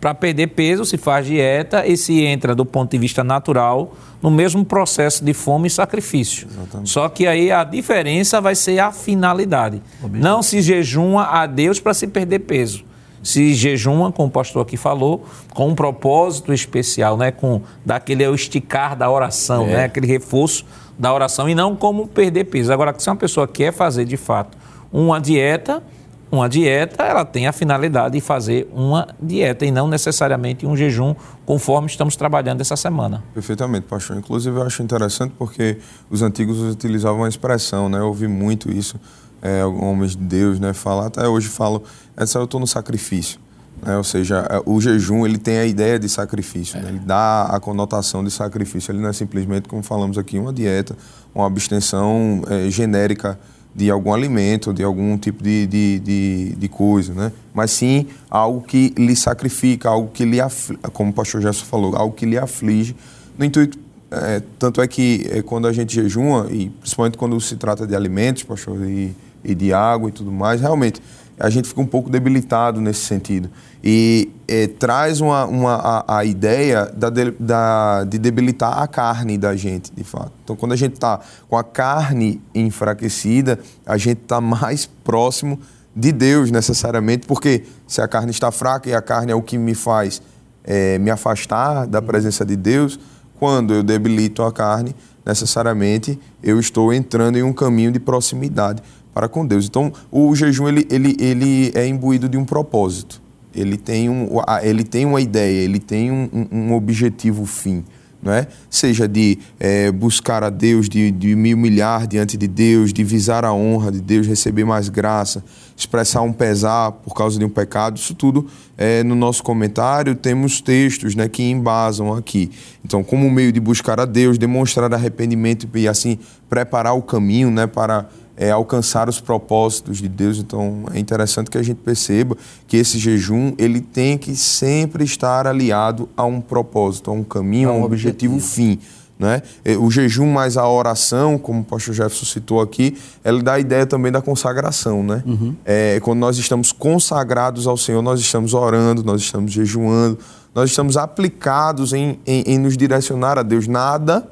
[0.00, 4.28] Para perder peso se faz dieta e se entra do ponto de vista natural no
[4.28, 6.48] mesmo processo de fome e sacrifício.
[6.50, 6.90] Exatamente.
[6.90, 9.80] Só que aí a diferença vai ser a finalidade.
[10.12, 12.84] Não se jejuma a Deus para se perder peso.
[13.22, 17.30] Se jejuma, como o pastor aqui falou, com um propósito especial, né?
[17.30, 19.74] com daquele é esticar da oração, é.
[19.74, 19.84] né?
[19.84, 20.64] aquele reforço
[20.98, 22.72] da oração e não como perder peso.
[22.72, 24.56] Agora, se uma pessoa quer fazer de fato
[24.92, 25.82] uma dieta,
[26.30, 31.14] uma dieta, ela tem a finalidade de fazer uma dieta e não necessariamente um jejum,
[31.44, 33.22] conforme estamos trabalhando essa semana.
[33.34, 34.16] Perfeitamente, pastor.
[34.16, 37.98] Inclusive, eu acho interessante porque os antigos utilizavam uma expressão, né?
[37.98, 39.00] Eu ouvi muito isso,
[39.42, 40.72] é, homens de Deus, né?
[40.72, 41.82] Falar, até hoje falo,
[42.16, 43.38] essa eu estou no sacrifício.
[43.86, 46.82] É, ou seja, é, o jejum ele tem a ideia de sacrifício, é.
[46.82, 46.88] né?
[46.90, 48.92] ele dá a conotação de sacrifício.
[48.92, 50.96] Ele não é simplesmente, como falamos aqui, uma dieta,
[51.34, 53.38] uma abstenção é, genérica
[53.74, 57.32] de algum alimento, de algum tipo de, de, de, de, coisa, né?
[57.54, 61.94] mas sim algo que lhe sacrifica, algo que lhe aflige, como o pastor Gerson falou,
[61.96, 62.96] algo que lhe aflige.
[63.38, 63.78] No intuito,
[64.10, 67.94] é, tanto é que é, quando a gente jejuma, e principalmente quando se trata de
[67.94, 69.14] alimentos, pastor, e,
[69.44, 71.00] e de água e tudo mais, realmente
[71.40, 73.50] a gente fica um pouco debilitado nesse sentido.
[73.82, 79.38] E é, traz uma, uma, a, a ideia da, de, da, de debilitar a carne
[79.38, 80.32] da gente, de fato.
[80.44, 81.18] Então, quando a gente está
[81.48, 85.58] com a carne enfraquecida, a gente está mais próximo
[85.96, 89.56] de Deus, necessariamente, porque se a carne está fraca e a carne é o que
[89.56, 90.20] me faz
[90.62, 93.00] é, me afastar da presença de Deus,
[93.38, 98.82] quando eu debilito a carne, necessariamente eu estou entrando em um caminho de proximidade
[99.12, 99.66] para com Deus.
[99.66, 103.20] Então, o jejum ele, ele, ele é imbuído de um propósito.
[103.54, 104.28] Ele tem, um,
[104.62, 107.84] ele tem uma ideia, ele tem um, um objetivo fim.
[108.22, 108.46] É?
[108.68, 113.46] Seja de é, buscar a Deus, de, de me humilhar diante de Deus, de visar
[113.46, 115.42] a honra de Deus, receber mais graça,
[115.74, 118.46] expressar um pesar por causa de um pecado, isso tudo
[118.76, 122.50] é, no nosso comentário temos textos né, que embasam aqui.
[122.84, 127.66] Então, como meio de buscar a Deus, demonstrar arrependimento e assim preparar o caminho né,
[127.66, 128.06] para
[128.36, 130.38] é, alcançar os propósitos de Deus.
[130.38, 135.46] Então é interessante que a gente perceba que esse jejum ele tem que sempre estar
[135.46, 138.78] aliado a um propósito, a um caminho, a um, objetivo, objetivo fim.
[139.20, 139.42] Né?
[139.78, 143.84] O jejum mais a oração, como o pastor Jefferson citou aqui, ela dá a ideia
[143.84, 145.02] também da consagração.
[145.02, 145.22] Né?
[145.26, 145.54] Uhum.
[145.62, 150.18] É, quando nós estamos consagrados ao Senhor, nós estamos orando, nós estamos jejuando,
[150.54, 153.68] nós estamos aplicados em, em, em nos direcionar a Deus.
[153.68, 154.26] Nada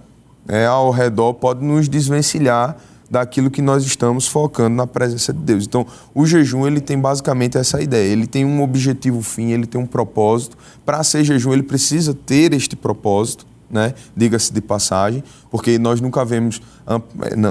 [0.48, 2.74] é, ao redor pode nos desvencilhar
[3.10, 5.64] daquilo que nós estamos focando na presença de Deus.
[5.64, 8.10] Então, o jejum ele tem basicamente essa ideia.
[8.10, 10.56] Ele tem um objetivo fim, ele tem um propósito.
[10.84, 13.94] Para ser jejum, ele precisa ter este propósito, né?
[14.16, 16.60] Diga-se de passagem, porque nós nunca vemos,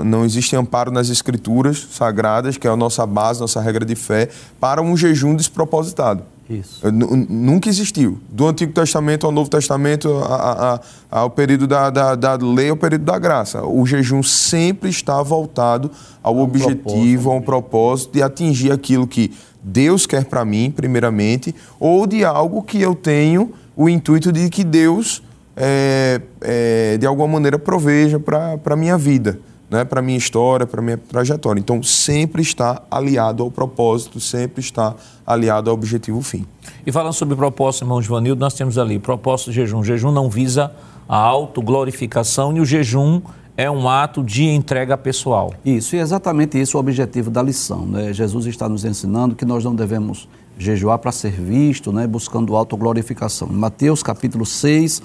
[0.05, 4.29] não existe amparo nas escrituras sagradas, que é a nossa base, nossa regra de fé,
[4.59, 6.23] para um jejum despropositado.
[6.49, 6.81] Isso.
[6.91, 8.19] Nunca existiu.
[8.29, 10.79] Do Antigo Testamento ao Novo Testamento, a,
[11.11, 13.65] a, ao período da, da, da, lei ao período da graça.
[13.65, 15.91] O jejum sempre está voltado
[16.23, 19.31] ao objetivo, ao propósito de atingir aquilo que
[19.61, 24.63] Deus quer para mim, primeiramente, ou de algo que eu tenho o intuito de que
[24.63, 25.21] Deus,
[25.55, 29.39] é, é, de alguma maneira, proveja para a minha vida.
[29.69, 31.59] Né, para minha história, para minha trajetória.
[31.59, 34.95] Então, sempre está aliado ao propósito, sempre está
[35.25, 36.45] aliado ao objetivo fim.
[36.85, 39.79] E falando sobre propósito, irmão Givanildo, nós temos ali propósito de jejum.
[39.79, 40.71] O jejum não visa
[41.07, 43.21] a autoglorificação e o jejum
[43.57, 45.53] é um ato de entrega pessoal.
[45.65, 47.85] Isso, e é exatamente isso o objetivo da lição.
[47.85, 48.13] Né?
[48.13, 52.05] Jesus está nos ensinando que nós não devemos jejuar para ser visto, né?
[52.05, 53.49] buscando autoglorificação.
[53.49, 55.01] Em Mateus capítulo 6,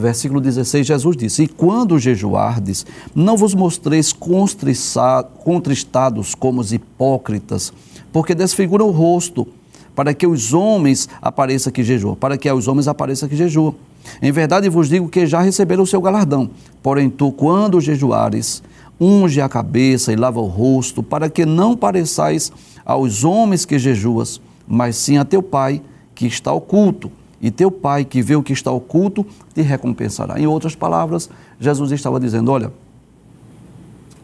[0.00, 7.72] versículo 16, Jesus disse: E quando jejuardes, não vos mostreis contristados como os hipócritas,
[8.12, 9.46] porque desfiguram o rosto,
[9.94, 13.74] para que os homens apareça que jejuam, para que aos homens apareça que jejuam.
[14.22, 16.50] Em verdade vos digo que já receberam o seu galardão.
[16.82, 18.62] Porém, tu, quando jejuares,
[19.00, 22.52] unge a cabeça e lava o rosto, para que não pareçais
[22.84, 25.82] aos homens que jejuas, mas sim a teu Pai
[26.14, 27.10] que está oculto.
[27.40, 30.38] E teu Pai que vê o que está oculto te recompensará.
[30.40, 31.28] Em outras palavras,
[31.60, 32.72] Jesus estava dizendo: olha,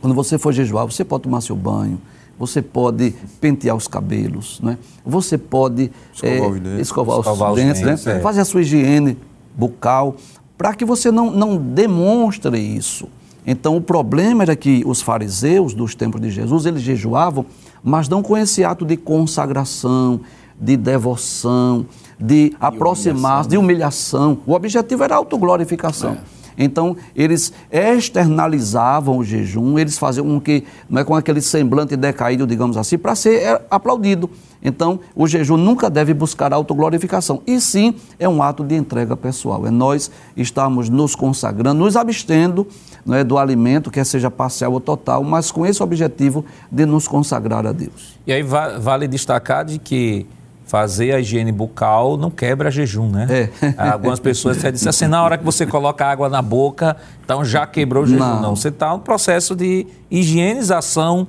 [0.00, 2.00] quando você for jejuar, você pode tomar seu banho,
[2.38, 4.78] você pode pentear os cabelos, né?
[5.04, 8.16] você pode escovar, é, os, dentes, escovar escovar os, dentes, os dentes né?
[8.16, 8.20] é.
[8.20, 9.16] fazer a sua higiene
[9.54, 10.16] bucal,
[10.56, 13.06] para que você não, não demonstre isso.
[13.46, 17.44] Então, o problema era que os fariseus dos tempos de Jesus, eles jejuavam,
[17.82, 20.20] mas não com esse ato de consagração,
[20.60, 21.84] de devoção,
[22.22, 24.38] de aproximar-se, de humilhação.
[24.46, 26.12] O objetivo era a autoglorificação.
[26.12, 26.42] É.
[26.56, 32.46] Então, eles externalizavam o jejum, eles faziam com que, não é com aquele semblante decaído,
[32.46, 34.30] digamos assim, para ser é, aplaudido.
[34.62, 39.66] Então, o jejum nunca deve buscar autoglorificação, e sim é um ato de entrega pessoal.
[39.66, 42.66] É nós estamos nos consagrando, nos abstendo
[43.04, 47.08] não é, do alimento, quer seja parcial ou total, mas com esse objetivo de nos
[47.08, 48.20] consagrar a Deus.
[48.26, 50.26] E aí vale destacar de que
[50.72, 53.26] fazer a higiene bucal não quebra jejum, né?
[53.28, 53.74] É.
[53.92, 57.66] Algumas pessoas já dizem assim, na hora que você coloca água na boca, então já
[57.66, 58.18] quebrou o jejum.
[58.18, 58.56] Não, não.
[58.56, 61.28] você está no processo de higienização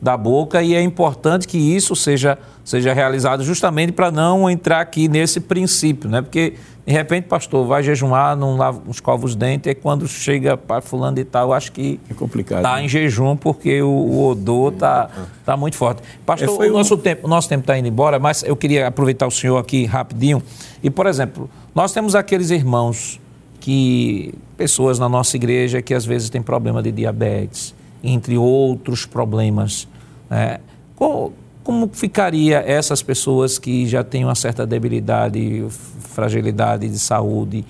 [0.00, 5.08] da boca e é importante que isso seja, seja realizado justamente para não entrar aqui
[5.08, 6.22] nesse princípio, né?
[6.22, 6.54] Porque
[6.86, 11.18] de repente, pastor, vai jejuar, não lava, escova os dentes, e quando chega para fulano
[11.18, 12.58] e tal, acho que é complicado.
[12.58, 12.84] Está né?
[12.84, 15.10] em jejum porque o, o odor está
[15.44, 16.02] tá muito forte.
[16.24, 16.98] Pastor, é, o nosso um...
[16.98, 20.42] tempo, nosso tempo está indo embora, mas eu queria aproveitar o senhor aqui rapidinho.
[20.82, 23.20] E, por exemplo, nós temos aqueles irmãos
[23.60, 29.86] que pessoas na nossa igreja que às vezes têm problema de diabetes, entre outros problemas.
[30.96, 35.66] Como, como ficaria essas pessoas que já têm uma certa debilidade,
[36.00, 37.64] fragilidade de saúde,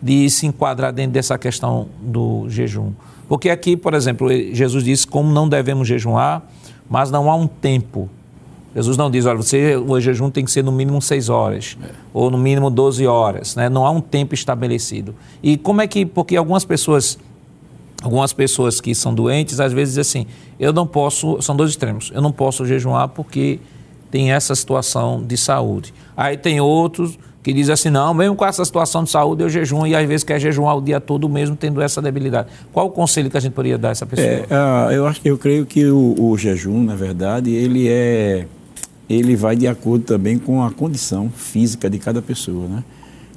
[0.00, 2.92] de se enquadrar dentro dessa questão do jejum?
[3.28, 6.42] Porque aqui, por exemplo, Jesus disse como não devemos jejuar,
[6.88, 8.08] mas não há um tempo.
[8.74, 11.88] Jesus não diz, olha, você, o jejum tem que ser no mínimo seis horas, é.
[12.12, 13.70] ou no mínimo 12 horas, né?
[13.70, 15.14] não há um tempo estabelecido.
[15.42, 17.18] E como é que, porque algumas pessoas
[18.06, 20.30] Algumas pessoas que são doentes, às vezes dizem assim,
[20.60, 23.58] eu não posso, são dois extremos, eu não posso jejuar porque
[24.12, 25.92] tem essa situação de saúde.
[26.16, 29.88] Aí tem outros que dizem assim, não, mesmo com essa situação de saúde eu jejuo
[29.88, 32.46] e às vezes quer jejuar o dia todo mesmo tendo essa debilidade.
[32.72, 34.28] Qual o conselho que a gente poderia dar a essa pessoa?
[34.28, 38.46] É, uh, eu, acho, eu creio que o, o, jejum, na verdade, ele é
[39.10, 42.84] ele vai de acordo também com a condição física de cada pessoa, né?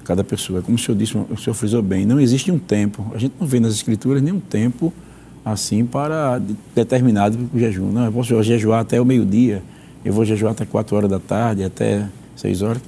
[0.10, 0.64] Cada pessoa.
[0.64, 3.06] Como o senhor disse, o senhor frisou bem, não existe um tempo.
[3.14, 4.92] A gente não vê nas escrituras nenhum tempo
[5.46, 6.42] assim para
[6.76, 7.92] determinado para o jejum.
[7.92, 9.62] Não, eu posso jejuar até o meio-dia,
[10.04, 12.82] eu vou jejuar até 4 horas da tarde, até 6 horas.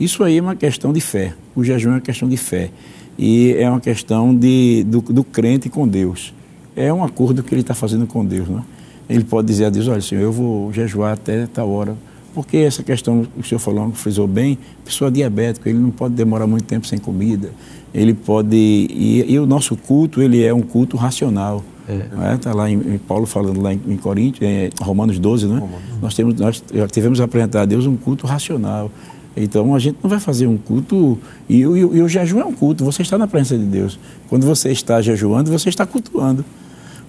[0.00, 1.34] Isso aí é uma questão de fé.
[1.54, 2.70] O jejum é uma questão de fé.
[3.18, 6.32] E é uma questão de, do, do crente com Deus.
[6.74, 8.48] É um acordo que ele está fazendo com Deus.
[8.48, 8.62] Né?
[9.06, 11.94] Ele pode dizer a Deus, olha, Senhor, eu vou jejuar até tal hora
[12.34, 16.46] porque essa questão que o senhor falou, frisou bem, pessoa diabética, ele não pode demorar
[16.46, 17.52] muito tempo sem comida,
[17.94, 18.56] ele pode.
[18.56, 21.64] E, e o nosso culto, ele é um culto racional.
[21.88, 22.34] Está é.
[22.34, 22.36] é?
[22.36, 25.58] Tá lá em, em, Paulo falando lá em, em Coríntios, em Romanos 12, né?
[25.58, 25.82] Romanos.
[26.00, 28.90] Nós, temos, nós tivemos a apresentar a Deus um culto racional.
[29.36, 31.18] Então a gente não vai fazer um culto.
[31.48, 33.98] E, e, e, o jejum é um culto, você está na presença de Deus.
[34.28, 36.44] Quando você está jejuando, você está cultuando.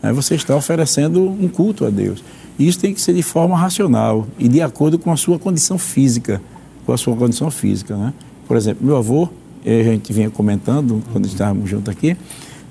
[0.01, 0.11] Né?
[0.13, 2.23] Você está oferecendo um culto a Deus.
[2.57, 6.41] Isso tem que ser de forma racional e de acordo com a sua condição física,
[6.85, 8.13] com a sua condição física, né?
[8.47, 9.27] Por exemplo, meu avô,
[9.65, 12.15] a gente vinha comentando quando estávamos juntos aqui,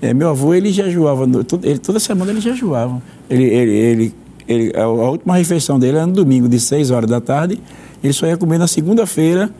[0.00, 1.24] é, meu avô ele jejuava,
[1.62, 3.02] ele, toda semana ele jejuava.
[3.28, 4.14] Ele, ele, ele,
[4.46, 7.60] ele, a última refeição dele era no domingo, de 6 horas da tarde,
[8.02, 9.50] ele só ia comer na segunda-feira,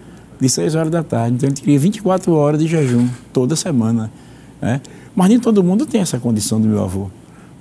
[0.40, 1.36] de 6 horas da tarde.
[1.36, 4.10] Então ele queria 24 horas de jejum, toda semana.
[4.60, 4.80] Né?
[5.14, 7.08] Mas nem todo mundo tem essa condição do meu avô.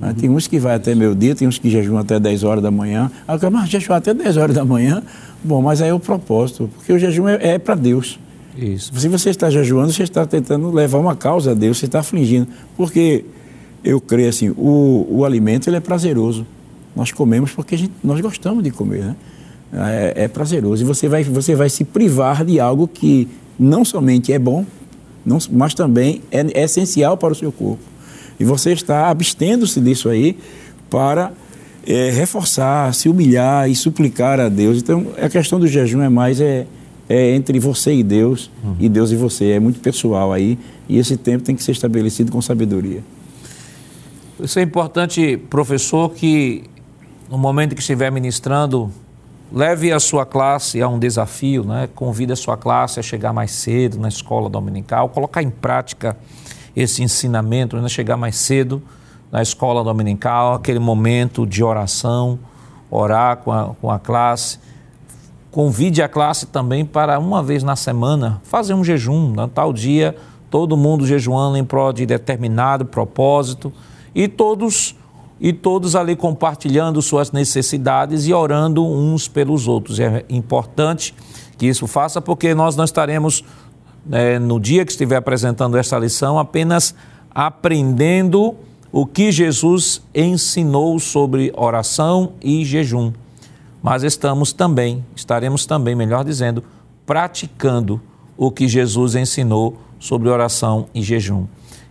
[0.02, 0.14] Uhum.
[0.14, 2.72] Tem uns que vai até meio dia, tem uns que jejuam até 10 horas da
[2.72, 3.12] manhã.
[3.28, 5.02] Aí o mas jejuar até 10 horas da manhã,
[5.44, 8.20] bom, mas aí é o propósito, porque o jejum é, é para Deus.
[8.58, 8.92] Isso.
[9.00, 12.48] Se você está jejuando, você está tentando levar uma causa a Deus, você está afligindo.
[12.78, 13.26] Porque
[13.84, 16.46] eu creio assim, o, o alimento ele é prazeroso.
[16.96, 19.16] Nós comemos porque gente, nós gostamos de comer, né?
[19.74, 20.84] É, é, prazeroso.
[20.84, 23.28] E você vai, você vai se privar de algo que
[23.58, 24.64] não somente é bom,
[25.26, 27.82] não, mas também é, é essencial para o seu corpo.
[28.44, 30.38] E você está abstendo-se disso aí
[30.90, 31.32] para
[31.88, 34.80] é, reforçar, se humilhar e suplicar a Deus.
[34.80, 36.68] Então, a questão do jejum é mais é,
[37.08, 38.76] é entre você e Deus, uhum.
[38.82, 39.52] e Deus e você.
[39.52, 43.02] É muito pessoal aí, e esse tempo tem que ser estabelecido com sabedoria.
[44.42, 46.66] Isso é importante, professor, que
[47.30, 48.92] no momento que estiver ministrando,
[49.54, 51.88] leve a sua classe a um desafio, né?
[51.96, 56.18] convide a sua classe a chegar mais cedo na escola dominical, colocar em prática
[56.76, 57.88] esse ensinamento, né?
[57.88, 58.82] chegar mais cedo
[59.32, 62.38] na escola dominical, aquele momento de oração,
[62.90, 64.60] orar com a, com a classe.
[65.52, 69.50] Convide a classe também para uma vez na semana fazer um jejum, né?
[69.54, 70.16] tal dia,
[70.50, 73.74] todo mundo jejuando em prol de determinado propósito
[74.14, 74.96] e todos
[75.44, 80.00] e todos ali compartilhando suas necessidades e orando uns pelos outros.
[80.00, 81.14] É importante
[81.58, 83.44] que isso faça, porque nós não estaremos,
[84.12, 86.94] é, no dia que estiver apresentando esta lição, apenas
[87.34, 88.56] aprendendo
[88.92, 93.12] o que Jesus ensinou sobre oração e jejum,
[93.82, 96.64] mas estamos também, estaremos também, melhor dizendo,
[97.06, 98.00] praticando
[98.38, 101.46] o que Jesus ensinou sobre oração e jejum.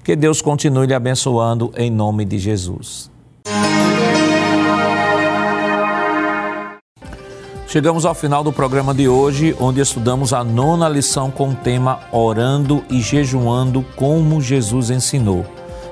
[0.05, 3.11] Que Deus continue lhe abençoando em nome de Jesus.
[7.73, 12.01] Chegamos ao final do programa de hoje, onde estudamos a nona lição com o tema
[12.13, 15.47] Orando e Jejuando como Jesus ensinou.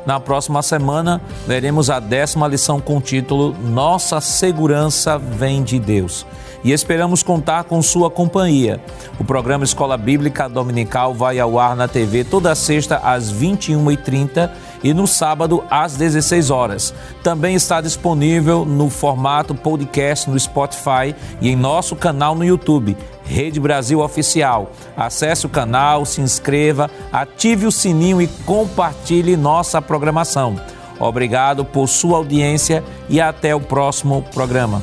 [0.04, 6.26] Na próxima semana, veremos a décima lição com o título Nossa Segurança Vem de Deus
[6.62, 8.78] e esperamos contar com sua companhia.
[9.18, 14.50] O programa Escola Bíblica Dominical vai ao ar na TV toda sexta às 21h30
[14.82, 16.94] e no sábado às 16 horas.
[17.22, 22.96] Também está disponível no formato podcast no Spotify e em nosso canal no YouTube.
[23.24, 24.72] Rede Brasil Oficial.
[24.96, 30.60] Acesse o canal, se inscreva, ative o sininho e compartilhe nossa programação.
[30.98, 34.82] Obrigado por sua audiência e até o próximo programa.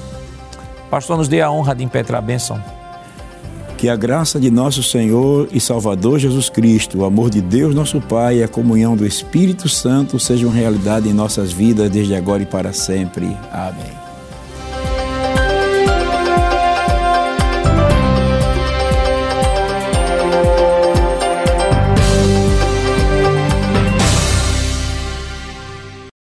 [0.89, 2.76] Pastor, nos dê a honra de impetrar a bênção.
[3.77, 8.01] Que a graça de nosso Senhor e Salvador Jesus Cristo, o amor de Deus nosso
[8.01, 12.45] Pai e a comunhão do Espírito Santo sejam realidade em nossas vidas desde agora e
[12.45, 13.25] para sempre.
[13.51, 14.06] Amém.